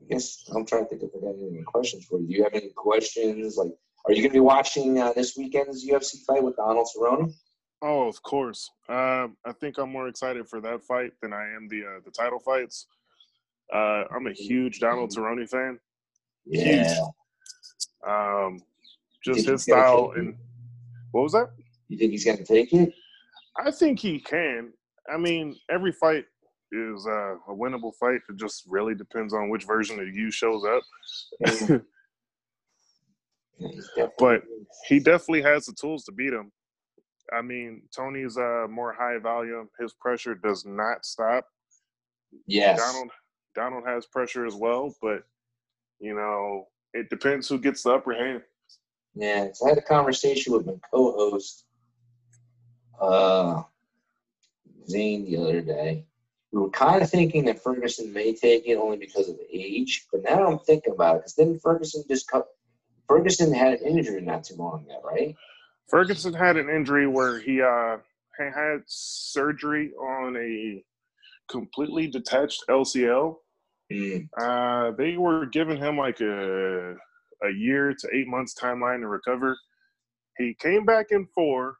I 0.00 0.04
guess 0.08 0.48
I'm 0.54 0.64
trying 0.64 0.84
to 0.84 0.88
think 0.88 1.02
if 1.02 1.10
I 1.14 1.20
got 1.20 1.34
any 1.34 1.62
questions 1.62 2.06
for 2.06 2.18
you. 2.18 2.26
Do 2.26 2.34
you 2.34 2.44
have 2.44 2.54
any 2.54 2.70
questions? 2.74 3.56
Like, 3.56 3.72
are 4.08 4.14
you 4.14 4.22
going 4.22 4.30
to 4.30 4.36
be 4.36 4.40
watching 4.40 4.98
uh, 4.98 5.12
this 5.12 5.36
weekend's 5.36 5.86
UFC 5.86 6.24
fight 6.24 6.42
with 6.42 6.56
Donald 6.56 6.88
Cerrone? 6.96 7.34
Oh, 7.82 8.08
of 8.08 8.22
course. 8.22 8.70
Um, 8.88 9.36
I 9.44 9.52
think 9.60 9.76
I'm 9.78 9.92
more 9.92 10.08
excited 10.08 10.48
for 10.48 10.60
that 10.62 10.82
fight 10.82 11.12
than 11.20 11.34
I 11.34 11.44
am 11.54 11.68
the 11.68 11.82
uh, 11.82 12.00
the 12.04 12.10
title 12.10 12.40
fights. 12.40 12.86
Uh, 13.72 14.04
I'm 14.10 14.26
a 14.26 14.32
huge 14.32 14.80
Donald 14.80 15.10
Cerrone 15.14 15.48
fan. 15.48 15.78
Yeah. 16.46 16.94
Um, 18.06 18.62
just 19.22 19.46
his 19.46 19.64
style 19.64 20.12
and 20.16 20.34
what 21.12 21.22
was 21.22 21.32
that? 21.32 21.50
You 21.88 21.98
think 21.98 22.12
he's 22.12 22.24
going 22.24 22.38
to 22.38 22.44
take 22.44 22.72
it? 22.72 22.94
I 23.62 23.70
think 23.70 23.98
he 23.98 24.20
can. 24.20 24.72
I 25.12 25.18
mean, 25.18 25.56
every 25.70 25.92
fight 25.92 26.24
is 26.72 27.06
uh, 27.06 27.34
a 27.34 27.54
winnable 27.54 27.94
fight. 27.94 28.20
It 28.28 28.36
just 28.36 28.64
really 28.66 28.94
depends 28.94 29.34
on 29.34 29.50
which 29.50 29.64
version 29.64 30.00
of 30.00 30.08
you 30.08 30.30
shows 30.30 30.64
up. 30.64 31.80
Yeah, 33.58 33.68
he's 33.68 33.88
definitely- 33.88 34.14
But 34.18 34.42
he 34.86 34.98
definitely 35.00 35.42
has 35.42 35.66
the 35.66 35.72
tools 35.72 36.04
to 36.04 36.12
beat 36.12 36.32
him. 36.32 36.52
I 37.32 37.42
mean, 37.42 37.82
Tony's 37.94 38.38
uh, 38.38 38.66
more 38.70 38.92
high 38.92 39.18
volume. 39.18 39.68
His 39.78 39.92
pressure 39.92 40.34
does 40.34 40.64
not 40.64 41.04
stop. 41.04 41.46
yes. 42.46 42.78
Donald 42.78 43.10
Donald 43.54 43.84
has 43.86 44.06
pressure 44.06 44.46
as 44.46 44.54
well, 44.54 44.94
but 45.02 45.24
you 45.98 46.14
know, 46.14 46.68
it 46.94 47.10
depends 47.10 47.48
who 47.48 47.58
gets 47.58 47.82
the 47.82 47.90
upper 47.90 48.14
hand. 48.14 48.42
Yeah, 49.14 49.48
so 49.52 49.66
I 49.66 49.70
had 49.70 49.78
a 49.78 49.82
conversation 49.82 50.52
with 50.52 50.64
my 50.64 50.74
co-host, 50.92 51.64
uh, 53.00 53.62
Zane, 54.88 55.24
the 55.24 55.36
other 55.38 55.60
day. 55.60 56.04
We 56.52 56.60
were 56.60 56.70
kind 56.70 57.02
of 57.02 57.10
thinking 57.10 57.44
that 57.46 57.62
Ferguson 57.62 58.12
may 58.12 58.32
take 58.34 58.66
it 58.66 58.76
only 58.76 58.96
because 58.96 59.28
of 59.28 59.36
age, 59.52 60.06
but 60.12 60.22
now 60.22 60.46
I'm 60.46 60.58
thinking 60.60 60.92
about 60.94 61.16
it 61.16 61.18
because 61.20 61.34
then 61.34 61.58
Ferguson 61.58 62.04
just 62.08 62.28
cut. 62.28 62.46
Ferguson 63.08 63.52
had 63.52 63.80
an 63.80 63.98
injury 63.98 64.20
not 64.20 64.44
too 64.44 64.54
long 64.56 64.84
ago, 64.84 65.00
right? 65.02 65.34
Ferguson 65.88 66.34
had 66.34 66.56
an 66.56 66.68
injury 66.68 67.06
where 67.06 67.40
he 67.40 67.62
uh, 67.62 67.96
had 68.38 68.82
surgery 68.86 69.92
on 69.94 70.36
a 70.36 70.84
completely 71.50 72.06
detached 72.06 72.64
LCL. 72.68 73.36
Mm, 73.90 74.28
Uh, 74.38 74.90
they 74.98 75.16
were 75.16 75.46
giving 75.46 75.78
him 75.78 75.96
like 75.96 76.20
a 76.20 76.94
a 77.44 77.50
year 77.50 77.94
to 77.94 78.08
eight 78.12 78.26
months 78.26 78.54
timeline 78.54 79.00
to 79.00 79.06
recover. 79.08 79.56
He 80.36 80.54
came 80.54 80.84
back 80.84 81.06
in 81.10 81.26
four, 81.34 81.76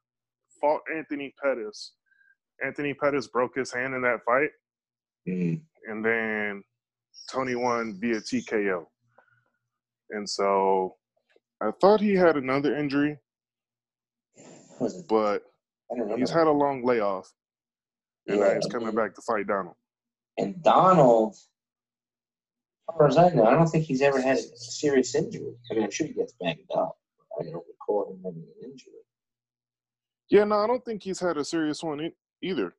fought 0.60 0.82
Anthony 0.94 1.34
Pettis. 1.42 1.94
Anthony 2.64 2.94
Pettis 2.94 3.26
broke 3.28 3.56
his 3.56 3.72
hand 3.72 3.94
in 3.94 4.02
that 4.02 4.20
fight, 4.24 4.50
mm. 5.28 5.60
and 5.86 6.04
then 6.04 6.62
Tony 7.30 7.54
won 7.54 7.98
via 8.00 8.20
TKO. 8.20 8.86
And 10.10 10.28
so 10.28 10.96
I 11.60 11.70
thought 11.80 12.00
he 12.00 12.14
had 12.14 12.36
another 12.36 12.76
injury, 12.76 13.18
but 15.08 15.42
I 15.90 15.96
don't 15.96 16.00
remember. 16.00 16.16
he's 16.18 16.30
had 16.30 16.46
a 16.46 16.52
long 16.52 16.84
layoff, 16.84 17.32
and 18.28 18.38
now 18.38 18.46
Yeah, 18.46 18.54
he's 18.54 18.66
coming 18.66 18.94
back 18.94 19.14
to 19.14 19.22
fight 19.22 19.46
Donald. 19.48 19.74
And 20.36 20.62
Donald, 20.62 21.34
as 21.34 22.96
far 22.96 23.08
as 23.08 23.16
I 23.16 23.30
know, 23.30 23.44
I 23.44 23.54
don't 23.54 23.66
think 23.66 23.84
he's 23.86 24.02
ever 24.02 24.20
had 24.20 24.38
a 24.38 24.56
serious 24.56 25.14
injury. 25.16 25.52
I 25.70 25.74
mean, 25.74 25.84
I'm 25.84 25.90
sure 25.90 26.06
he 26.06 26.12
gets 26.12 26.32
banged 26.40 26.60
up. 26.76 26.96
I 27.40 27.42
don't 27.44 27.64
recall 27.66 28.12
him 28.12 28.20
having 28.24 28.42
an 28.42 28.70
injury. 28.70 28.92
Yeah, 30.30 30.44
no, 30.44 30.56
I 30.58 30.66
don't 30.68 30.84
think 30.84 31.02
he's 31.02 31.18
had 31.18 31.38
a 31.38 31.44
serious 31.44 31.82
one 31.82 32.12
either. 32.42 32.74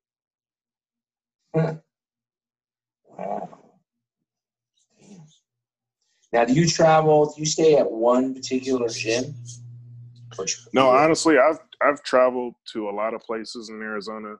Wow. 3.18 3.50
Now, 6.32 6.46
do 6.46 6.54
you 6.54 6.68
travel? 6.68 7.26
Do 7.34 7.40
you 7.42 7.46
stay 7.46 7.78
at 7.78 7.90
one 7.92 8.34
particular 8.34 8.88
gym? 8.90 9.34
No, 10.74 10.90
honestly, 10.90 11.38
I've 11.38 11.60
I've 11.82 12.04
traveled 12.04 12.54
to 12.74 12.90
a 12.90 12.92
lot 12.92 13.14
of 13.14 13.22
places 13.22 13.70
in 13.70 13.82
Arizona. 13.82 14.36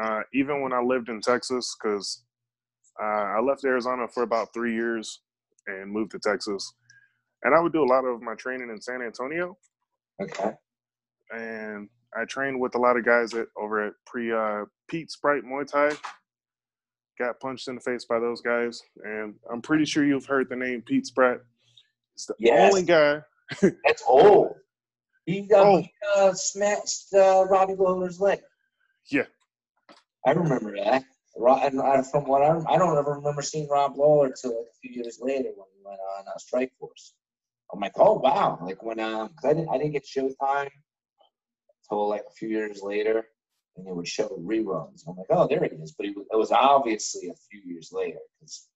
Uh, 0.00 0.20
even 0.34 0.60
when 0.60 0.72
I 0.72 0.80
lived 0.80 1.08
in 1.08 1.20
Texas, 1.20 1.76
because 1.80 2.24
uh, 3.00 3.06
I 3.06 3.40
left 3.40 3.64
Arizona 3.64 4.06
for 4.08 4.22
about 4.22 4.52
three 4.52 4.74
years 4.74 5.22
and 5.66 5.90
moved 5.90 6.10
to 6.12 6.18
Texas, 6.18 6.74
and 7.42 7.54
I 7.54 7.60
would 7.60 7.72
do 7.72 7.82
a 7.82 7.90
lot 7.90 8.04
of 8.04 8.20
my 8.20 8.34
training 8.34 8.70
in 8.70 8.80
San 8.80 9.00
Antonio, 9.02 9.56
Okay. 10.20 10.50
and 11.30 11.88
I 12.16 12.24
trained 12.26 12.60
with 12.60 12.74
a 12.74 12.78
lot 12.78 12.96
of 12.96 13.04
guys 13.04 13.34
at 13.34 13.46
over 13.56 13.86
at 13.86 13.94
pre 14.06 14.32
uh, 14.32 14.64
Pete 14.88 15.10
Spratt 15.10 15.42
Muay 15.44 15.66
Thai. 15.66 15.90
Got 17.18 17.38
punched 17.38 17.68
in 17.68 17.76
the 17.76 17.80
face 17.80 18.04
by 18.04 18.18
those 18.18 18.40
guys, 18.40 18.82
and 19.04 19.34
I'm 19.50 19.62
pretty 19.62 19.84
sure 19.84 20.04
you've 20.04 20.26
heard 20.26 20.48
the 20.48 20.56
name 20.56 20.82
Pete 20.82 21.06
Spratt. 21.06 21.40
He's 22.16 22.26
the 22.26 22.34
Yes. 22.40 22.68
only 22.72 22.82
guy. 22.82 23.20
That's 23.62 24.02
old. 24.08 24.56
He 25.26 25.48
uh, 25.54 25.62
Oh. 25.62 25.78
he, 25.78 25.92
uh, 26.16 26.32
smashed 26.32 27.14
uh, 27.14 27.46
Robbie 27.48 27.76
Lawler's 27.76 28.20
leg. 28.20 28.40
Yeah. 29.06 29.26
I 30.26 30.32
remember 30.32 30.74
that. 30.76 31.04
And 31.36 31.80
I, 31.80 32.02
from 32.02 32.24
what 32.24 32.42
I, 32.42 32.58
I 32.68 32.78
don't 32.78 32.96
ever 32.98 33.12
remember 33.14 33.42
seeing 33.42 33.68
Rob 33.68 33.96
Lawler 33.96 34.32
till 34.32 34.50
like 34.58 34.66
a 34.68 34.78
few 34.82 34.90
years 35.02 35.18
later 35.20 35.50
when 35.56 35.66
he 35.72 35.82
went 35.84 36.00
on 36.18 36.26
uh, 36.26 36.36
Strike 36.38 36.72
Force. 36.80 37.14
I'm 37.72 37.80
like, 37.80 37.92
oh 37.96 38.14
wow! 38.14 38.58
Like 38.62 38.82
when 38.82 38.98
um, 39.00 39.28
'cause 39.28 39.50
I 39.50 39.54
didn't, 39.54 39.68
I 39.68 39.78
didn't 39.78 39.92
get 39.92 40.04
Showtime 40.04 40.70
until 41.90 42.08
like 42.08 42.22
a 42.28 42.32
few 42.36 42.48
years 42.48 42.82
later, 42.82 43.26
and 43.76 43.88
it 43.88 43.94
would 43.94 44.08
show 44.08 44.28
reruns. 44.28 45.02
I'm 45.08 45.16
like, 45.16 45.26
oh, 45.30 45.46
there 45.48 45.64
it 45.64 45.72
is. 45.72 45.92
But 45.92 46.06
he 46.06 46.12
was, 46.12 46.26
it 46.32 46.36
was 46.36 46.52
obviously 46.52 47.28
a 47.28 47.34
few 47.50 47.60
years 47.64 47.90
later 47.92 48.18
because 48.40 48.68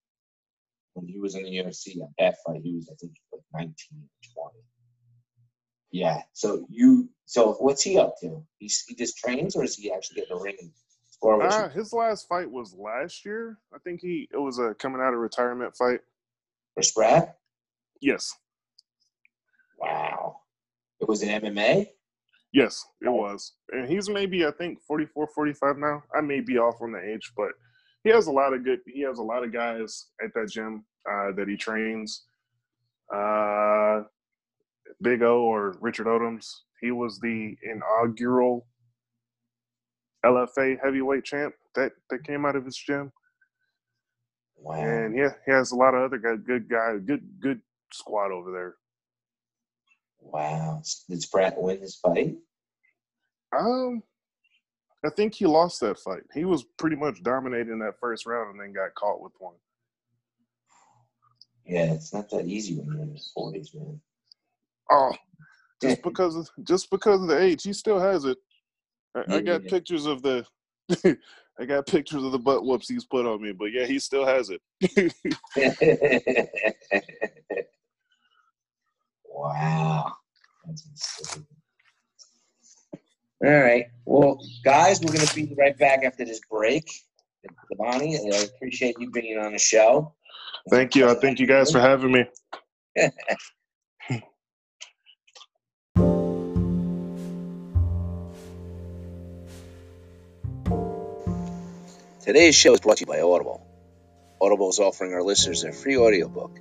when 0.94 1.06
he 1.06 1.18
was 1.18 1.34
in 1.34 1.44
the 1.44 1.56
UFC 1.56 2.02
at 2.02 2.08
that 2.18 2.36
fight, 2.44 2.60
he 2.62 2.74
was 2.74 2.88
I 2.90 2.94
think 2.96 3.12
like 3.32 3.42
19 3.54 3.74
20. 3.92 4.08
Yeah. 5.90 6.22
So 6.32 6.66
you, 6.68 7.08
so 7.26 7.54
what's 7.54 7.82
he 7.82 7.98
up 7.98 8.14
to? 8.20 8.44
He's, 8.58 8.84
he 8.86 8.94
just 8.94 9.16
trains, 9.18 9.56
or 9.56 9.64
is 9.64 9.76
he 9.76 9.90
actually 9.92 10.16
getting 10.16 10.36
a 10.36 10.40
ring 10.40 10.56
with? 10.60 10.72
Uh, 11.20 11.68
his 11.70 11.92
last 11.92 12.28
fight 12.28 12.48
was 12.48 12.74
last 12.74 13.24
year. 13.24 13.58
I 13.74 13.78
think 13.78 14.00
he 14.00 14.28
it 14.32 14.36
was 14.36 14.60
a 14.60 14.74
coming 14.74 15.00
out 15.00 15.14
of 15.14 15.18
retirement 15.18 15.74
fight. 15.76 16.00
for 16.74 16.82
Spratt? 16.82 17.36
Yes, 18.00 18.32
Wow. 19.78 20.40
It 21.00 21.08
was 21.08 21.22
an 21.22 21.28
MMA. 21.28 21.88
Yes, 22.52 22.84
it 23.00 23.08
was. 23.10 23.52
And 23.70 23.88
he's 23.88 24.08
maybe 24.08 24.46
I 24.46 24.50
think 24.52 24.80
44, 24.86 25.28
45 25.34 25.78
now. 25.78 26.02
I 26.16 26.20
may 26.20 26.40
be 26.40 26.58
off 26.58 26.80
on 26.80 26.92
the 26.92 27.00
age, 27.00 27.32
but 27.36 27.50
he 28.04 28.10
has 28.10 28.26
a 28.26 28.32
lot 28.32 28.54
of 28.54 28.64
good. 28.64 28.80
He 28.86 29.02
has 29.02 29.18
a 29.18 29.22
lot 29.22 29.44
of 29.44 29.52
guys 29.52 30.06
at 30.22 30.32
that 30.34 30.50
gym 30.50 30.84
uh, 31.10 31.32
that 31.36 31.48
he 31.48 31.56
trains. 31.56 32.24
Uh, 33.14 34.02
Big 35.02 35.22
O 35.22 35.42
or 35.42 35.76
Richard 35.80 36.06
Odoms. 36.06 36.46
He 36.80 36.90
was 36.90 37.18
the 37.20 37.56
inaugural 37.62 38.66
LFA 40.24 40.78
heavyweight 40.82 41.24
champ 41.24 41.54
that 41.74 41.92
that 42.10 42.24
came 42.24 42.44
out 42.44 42.56
of 42.56 42.64
his 42.64 42.76
gym. 42.76 43.12
Wow. 44.56 44.74
And 44.74 45.16
yeah, 45.16 45.30
he 45.46 45.52
has 45.52 45.70
a 45.70 45.76
lot 45.76 45.94
of 45.94 46.02
other 46.02 46.18
good 46.18 46.68
guys, 46.68 47.00
good 47.06 47.22
good 47.40 47.60
squad 47.92 48.32
over 48.32 48.50
there. 48.52 48.74
Wow. 50.20 50.82
Did 51.08 51.22
Spratt 51.22 51.60
win 51.60 51.80
this 51.80 51.96
fight? 51.96 52.36
Um, 53.56 54.02
I 55.04 55.10
think 55.10 55.34
he 55.34 55.46
lost 55.46 55.80
that 55.80 55.98
fight. 55.98 56.22
He 56.34 56.44
was 56.44 56.64
pretty 56.76 56.96
much 56.96 57.22
dominating 57.22 57.78
that 57.78 57.98
first 58.00 58.26
round, 58.26 58.50
and 58.50 58.60
then 58.60 58.72
got 58.72 58.94
caught 58.94 59.20
with 59.20 59.32
one. 59.38 59.54
Yeah, 61.64 61.92
it's 61.92 62.12
not 62.12 62.30
that 62.30 62.46
easy 62.46 62.76
when 62.76 62.92
you're 62.92 63.02
in 63.02 63.12
your 63.12 63.22
forties, 63.34 63.72
man. 63.74 64.00
Oh, 64.90 65.12
just 65.82 66.02
because 66.02 66.36
of 66.36 66.48
just 66.64 66.90
because 66.90 67.22
of 67.22 67.28
the 67.28 67.40
age, 67.40 67.62
he 67.62 67.72
still 67.72 68.00
has 68.00 68.24
it. 68.24 68.38
I, 69.14 69.36
I 69.36 69.40
got 69.40 69.64
Yeah. 69.64 69.70
pictures 69.70 70.06
of 70.06 70.22
the. 70.22 70.44
I 71.60 71.64
got 71.64 71.86
pictures 71.86 72.22
of 72.22 72.30
the 72.30 72.38
butt 72.38 72.64
whoops 72.64 72.88
he's 72.88 73.04
put 73.04 73.26
on 73.26 73.42
me, 73.42 73.52
but 73.52 73.72
yeah, 73.72 73.84
he 73.84 73.98
still 73.98 74.24
has 74.24 74.50
it. 74.50 74.62
wow. 79.38 80.12
That's 80.66 80.86
insane. 80.86 81.46
All 83.44 83.50
right. 83.50 83.86
Well, 84.04 84.40
guys, 84.64 85.00
we're 85.00 85.12
going 85.12 85.26
to 85.26 85.34
be 85.34 85.54
right 85.56 85.78
back 85.78 86.02
after 86.04 86.24
this 86.24 86.40
break. 86.50 86.90
Devani, 87.72 88.18
I 88.34 88.38
appreciate 88.38 88.96
you 88.98 89.10
being 89.10 89.38
on 89.38 89.52
the 89.52 89.58
show. 89.58 90.14
Thank 90.70 90.96
you. 90.96 91.08
I 91.08 91.14
thank 91.14 91.38
you 91.38 91.46
guys 91.46 91.70
for 91.70 91.80
having 91.80 92.12
me. 92.12 92.24
Today's 102.22 102.56
show 102.56 102.74
is 102.74 102.80
brought 102.80 102.98
to 102.98 103.02
you 103.02 103.06
by 103.06 103.20
Audible. 103.20 103.66
Audible 104.40 104.68
is 104.68 104.78
offering 104.80 105.14
our 105.14 105.22
listeners 105.22 105.64
a 105.64 105.72
free 105.72 105.96
audiobook 105.96 106.58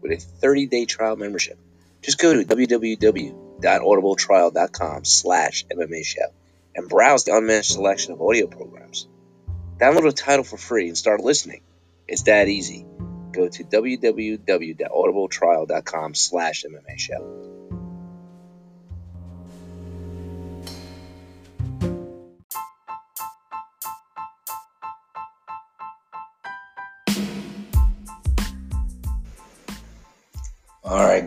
with 0.00 0.12
a 0.12 0.16
30-day 0.16 0.86
trial 0.86 1.16
membership. 1.16 1.58
Just 2.02 2.18
go 2.18 2.34
to 2.34 2.44
www.audibletrial.com 2.44 5.04
slash 5.04 5.64
MMA 5.66 6.04
show 6.04 6.26
and 6.74 6.88
browse 6.88 7.24
the 7.24 7.36
unmatched 7.36 7.72
selection 7.72 8.12
of 8.12 8.22
audio 8.22 8.46
programs. 8.46 9.08
Download 9.78 10.08
a 10.08 10.12
title 10.12 10.44
for 10.44 10.56
free 10.56 10.86
and 10.88 10.96
start 10.96 11.20
listening. 11.20 11.60
It's 12.06 12.22
that 12.24 12.48
easy. 12.48 12.86
Go 13.32 13.48
to 13.48 13.64
www.audibletrial.com 13.64 16.14
slash 16.14 16.64
MMA 16.64 16.98
show. 16.98 17.59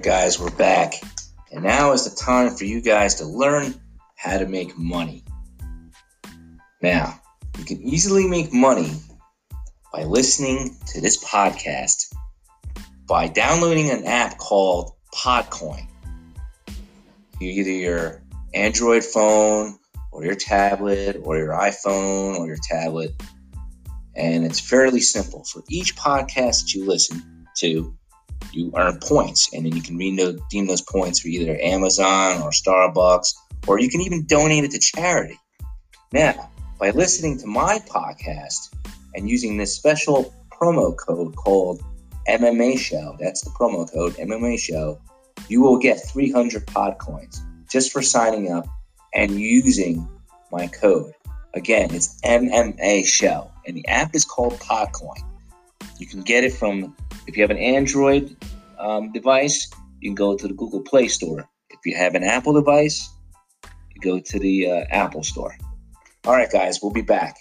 Guys, 0.04 0.38
we're 0.38 0.52
back. 0.52 0.96
And 1.50 1.64
now 1.64 1.94
is 1.94 2.04
the 2.04 2.14
time 2.14 2.58
for 2.58 2.66
you 2.66 2.82
guys 2.82 3.16
to 3.16 3.26
learn 3.26 3.74
how 4.18 4.38
to 4.38 4.46
make 4.46 4.78
money. 4.78 5.24
Now, 6.82 7.22
you 7.58 7.64
can 7.64 7.82
easily 7.82 8.28
make 8.28 8.52
money 8.52 8.92
by 9.94 10.04
listening 10.04 10.76
to 10.88 11.00
this 11.00 11.24
podcast 11.24 12.14
by 13.08 13.30
downloading 13.30 13.92
an 13.92 14.04
app 14.04 14.38
called 14.38 14.92
Podcoin. 15.16 15.88
Either 17.40 17.72
your 17.72 18.22
Android 18.54 19.06
phone 19.06 19.80
or 20.12 20.26
your 20.26 20.36
tablet 20.36 21.22
or 21.24 21.38
your 21.38 21.54
iPhone 21.54 22.40
or 22.40 22.48
your 22.48 22.60
tablet. 22.62 23.12
And 24.18 24.44
it's 24.44 24.60
fairly 24.60 25.00
simple. 25.00 25.46
For 25.46 25.64
each 25.70 25.96
podcast 25.96 26.64
that 26.64 26.74
you 26.74 26.86
listen 26.86 27.48
to, 27.60 27.98
you 28.52 28.72
earn 28.76 29.00
points, 29.00 29.54
and 29.54 29.66
then 29.66 29.76
you 29.76 29.82
can 29.82 29.98
redeem 29.98 30.68
those 30.68 30.82
points 30.82 31.20
for 31.20 31.28
either 31.28 31.58
Amazon 31.62 32.42
or 32.42 32.52
Starbucks, 32.52 33.34
or 33.68 33.80
you 33.80 33.90
can 33.90 34.02
even 34.02 34.26
donate 34.26 34.64
it 34.64 34.72
to 34.72 34.80
charity. 34.80 35.40
Now, 36.12 36.50
by 36.80 36.92
listening 36.92 37.40
to 37.40 37.48
my 37.48 37.80
podcast 37.88 38.76
and 39.16 39.30
using 39.30 39.58
this 39.58 39.76
special 39.76 40.34
promo 40.52 40.96
code 40.96 41.36
called 41.36 41.82
MMA 42.28 42.78
Show, 42.78 43.18
that's 43.20 43.42
the 43.42 43.50
promo 43.52 43.92
code 43.92 44.14
MMA 44.14 44.60
Show, 44.60 45.00
you 45.48 45.62
will 45.62 45.78
get 45.78 45.98
300 45.98 46.68
pod 46.68 46.98
coins 47.00 47.42
just 47.70 47.92
for 47.92 48.02
signing 48.02 48.52
up 48.52 48.66
and 49.14 49.40
using 49.40 50.08
my 50.52 50.68
code. 50.68 51.14
Again, 51.56 51.94
it's 51.94 52.20
MMA 52.22 53.06
Show, 53.06 53.52
and 53.68 53.78
the 53.78 53.88
app 53.88 54.16
is 54.16 54.26
called 54.26 54.54
Podcoin. 54.60 55.22
You 56.04 56.10
can 56.10 56.22
get 56.22 56.44
it 56.44 56.52
from, 56.52 56.94
if 57.28 57.38
you 57.38 57.44
have 57.44 57.50
an 57.50 57.58
Android 57.58 58.36
um, 58.78 59.14
device, 59.14 59.70
you 60.02 60.10
can 60.10 60.16
go 60.16 60.36
to 60.36 60.50
the 60.50 60.54
Google 60.54 60.82
Play 60.82 61.08
Store. 61.08 61.48
If 61.70 61.80
you 61.86 61.96
have 61.96 62.14
an 62.14 62.26
Apple 62.26 62.52
device, 62.52 63.10
you 63.96 64.02
go 64.02 64.20
to 64.20 64.38
the 64.38 64.70
uh, 64.70 64.84
Apple 64.90 65.24
Store. 65.24 65.56
All 66.26 66.34
right, 66.34 66.52
guys, 66.52 66.80
we'll 66.84 66.92
be 66.92 67.04
back. 67.04 67.38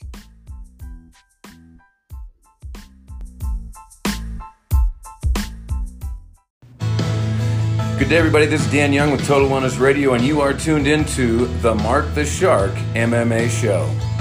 Good 7.99 8.09
day, 8.09 8.17
everybody. 8.17 8.47
This 8.47 8.65
is 8.65 8.71
Dan 8.71 8.93
Young 8.93 9.11
with 9.11 9.27
Total 9.27 9.49
Wellness 9.49 9.81
Radio, 9.81 10.15
and 10.15 10.23
you 10.23 10.41
are 10.41 10.53
tuned 10.53 10.87
into 10.87 11.47
the 11.63 11.75
Mark 11.75 12.15
the 12.15 12.25
Shark 12.25 12.71
MMA 12.95 13.51
Show. 13.51 14.12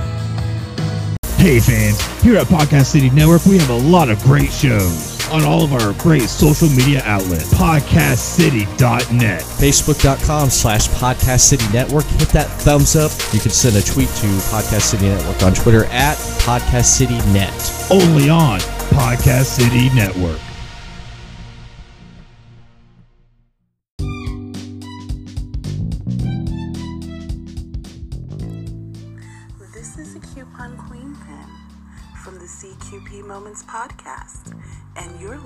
Hey 1.41 1.59
fans, 1.59 1.99
here 2.21 2.37
at 2.37 2.45
Podcast 2.45 2.85
City 2.85 3.09
Network, 3.09 3.43
we 3.47 3.57
have 3.57 3.71
a 3.71 3.75
lot 3.75 4.09
of 4.09 4.21
great 4.21 4.51
shows 4.51 5.27
on 5.31 5.43
all 5.43 5.63
of 5.63 5.73
our 5.73 5.91
great 5.93 6.29
social 6.29 6.69
media 6.69 7.01
outlets. 7.03 7.51
PodcastCity.net. 7.51 9.41
Facebook.com 9.41 10.51
slash 10.51 10.87
Podcast 10.89 11.39
City 11.39 11.65
Network. 11.73 12.05
Hit 12.05 12.29
that 12.29 12.45
thumbs 12.45 12.95
up. 12.95 13.11
You 13.33 13.39
can 13.39 13.49
send 13.49 13.75
a 13.75 13.81
tweet 13.81 14.09
to 14.09 14.27
Podcast 14.51 14.81
City 14.81 15.07
Network 15.07 15.41
on 15.41 15.55
Twitter 15.55 15.85
at 15.85 16.15
Podcast 16.43 16.85
City 16.85 17.17
Net. 17.33 17.87
Only 17.89 18.29
on 18.29 18.59
Podcast 18.59 19.45
City 19.45 19.89
Network. 19.95 20.39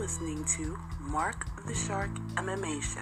Listening 0.05 0.45
to 0.45 0.77
Mark 0.99 1.47
the 1.65 1.73
Shark 1.73 2.11
MMA 2.35 2.79
Show. 2.79 3.01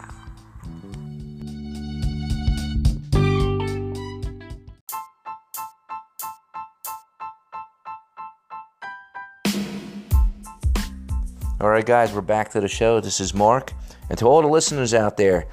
All 11.59 11.69
right, 11.69 11.85
guys, 11.85 12.13
we're 12.13 12.21
back 12.21 12.51
to 12.51 12.61
the 12.61 12.69
show. 12.69 13.01
This 13.01 13.19
is 13.19 13.33
Mark. 13.33 13.73
And 14.09 14.17
to 14.19 14.25
all 14.25 14.41
the 14.41 14.47
listeners 14.47 14.93
out 14.93 15.17
there, 15.17 15.47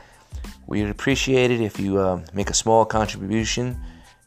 we'd 0.68 0.88
appreciate 0.88 1.50
it 1.50 1.60
if 1.60 1.80
you 1.80 1.98
uh, 1.98 2.24
make 2.32 2.50
a 2.50 2.54
small 2.54 2.84
contribution 2.84 3.76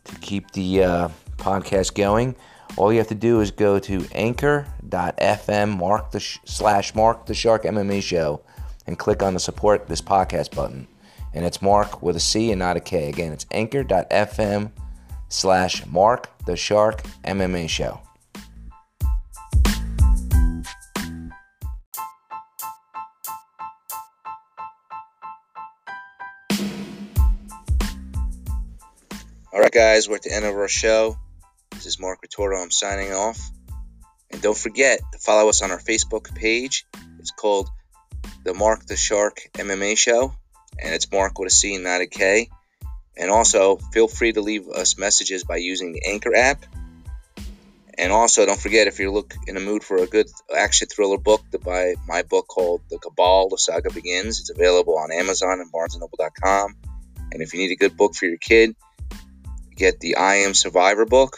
to 0.04 0.16
keep 0.16 0.52
the 0.52 0.84
uh, 0.84 1.10
podcast 1.38 1.96
going. 1.96 2.36
All 2.76 2.92
you 2.92 2.98
have 2.98 3.08
to 3.10 3.16
do 3.16 3.40
is 3.40 3.52
go 3.52 3.78
to 3.80 4.06
anchor.fm 4.14 5.78
mark 5.78 6.12
the 6.12 6.20
sh- 6.20 6.40
slash 6.46 6.96
mark 6.96 7.28
the 7.28 7.34
shark 7.34 7.64
MMA 7.64 8.02
show 8.02 8.42
and 8.88 8.98
click 8.98 9.22
on 9.22 9.34
the 9.34 9.40
support 9.40 9.88
this 9.88 10.02
podcast 10.02 10.56
button. 10.56 10.88
And 11.34 11.46
it's 11.46 11.62
Mark 11.62 12.02
with 12.02 12.16
a 12.16 12.20
C 12.20 12.52
and 12.52 12.60
not 12.60 12.78
a 12.78 12.80
K. 12.80 13.10
Again, 13.10 13.32
it's 13.32 13.46
anchor.fm 13.52 14.72
slash 15.30 15.86
mark 15.88 16.30
the 16.46 16.56
shark 16.56 17.04
MMA 17.24 17.70
show. 17.70 18.00
All 29.52 29.60
right, 29.60 29.72
guys, 29.72 30.10
we're 30.10 30.16
at 30.16 30.24
the 30.24 30.34
end 30.34 30.46
of 30.46 30.56
our 30.56 30.68
show. 30.68 31.18
Is 31.94 32.00
Mark 32.00 32.26
Retorto. 32.26 32.60
I'm 32.60 32.72
signing 32.72 33.14
off. 33.14 33.40
And 34.32 34.42
don't 34.42 34.58
forget 34.58 35.00
to 35.12 35.20
follow 35.20 35.50
us 35.50 35.62
on 35.62 35.70
our 35.70 35.80
Facebook 35.80 36.34
page. 36.34 36.88
It's 37.20 37.30
called 37.30 37.70
the 38.44 38.56
Mark 38.56 38.88
the 38.88 38.98
Shark 38.98 39.42
MMA 39.54 39.96
Show, 39.96 40.34
and 40.82 40.96
it's 40.96 41.12
Mark 41.12 41.38
with 41.38 41.52
a 41.52 41.56
C 41.56 41.76
and 41.76 41.84
not 41.84 42.02
a 42.02 42.08
K. 42.08 42.50
And 43.16 43.30
also, 43.30 43.76
feel 43.76 44.08
free 44.08 44.34
to 44.34 44.42
leave 44.42 44.70
us 44.70 44.98
messages 44.98 45.44
by 45.44 45.58
using 45.58 45.94
the 45.94 46.02
Anchor 46.08 46.36
app. 46.36 46.66
And 47.96 48.12
also, 48.12 48.44
don't 48.48 48.60
forget 48.60 48.88
if 48.88 48.98
you're 48.98 49.12
look 49.12 49.36
in 49.46 49.54
the 49.54 49.62
mood 49.62 49.84
for 49.84 49.98
a 49.98 50.08
good 50.08 50.28
action 50.56 50.88
thriller 50.88 51.20
book, 51.20 51.44
to 51.52 51.60
buy 51.60 51.94
my 52.08 52.24
book 52.24 52.48
called 52.48 52.82
The 52.90 52.98
Cabal: 52.98 53.50
The 53.50 53.60
Saga 53.60 53.94
Begins. 53.94 54.40
It's 54.40 54.50
available 54.50 54.98
on 54.98 55.12
Amazon 55.12 55.60
and 55.60 55.72
BarnesandNoble.com. 55.72 56.76
And 57.34 57.44
if 57.44 57.54
you 57.54 57.60
need 57.60 57.72
a 57.72 57.76
good 57.76 57.96
book 57.96 58.16
for 58.16 58.26
your 58.26 58.38
kid, 58.38 58.76
get 59.76 60.00
the 60.00 60.16
I 60.16 60.38
Am 60.38 60.56
Survivor 60.56 61.06
book 61.06 61.38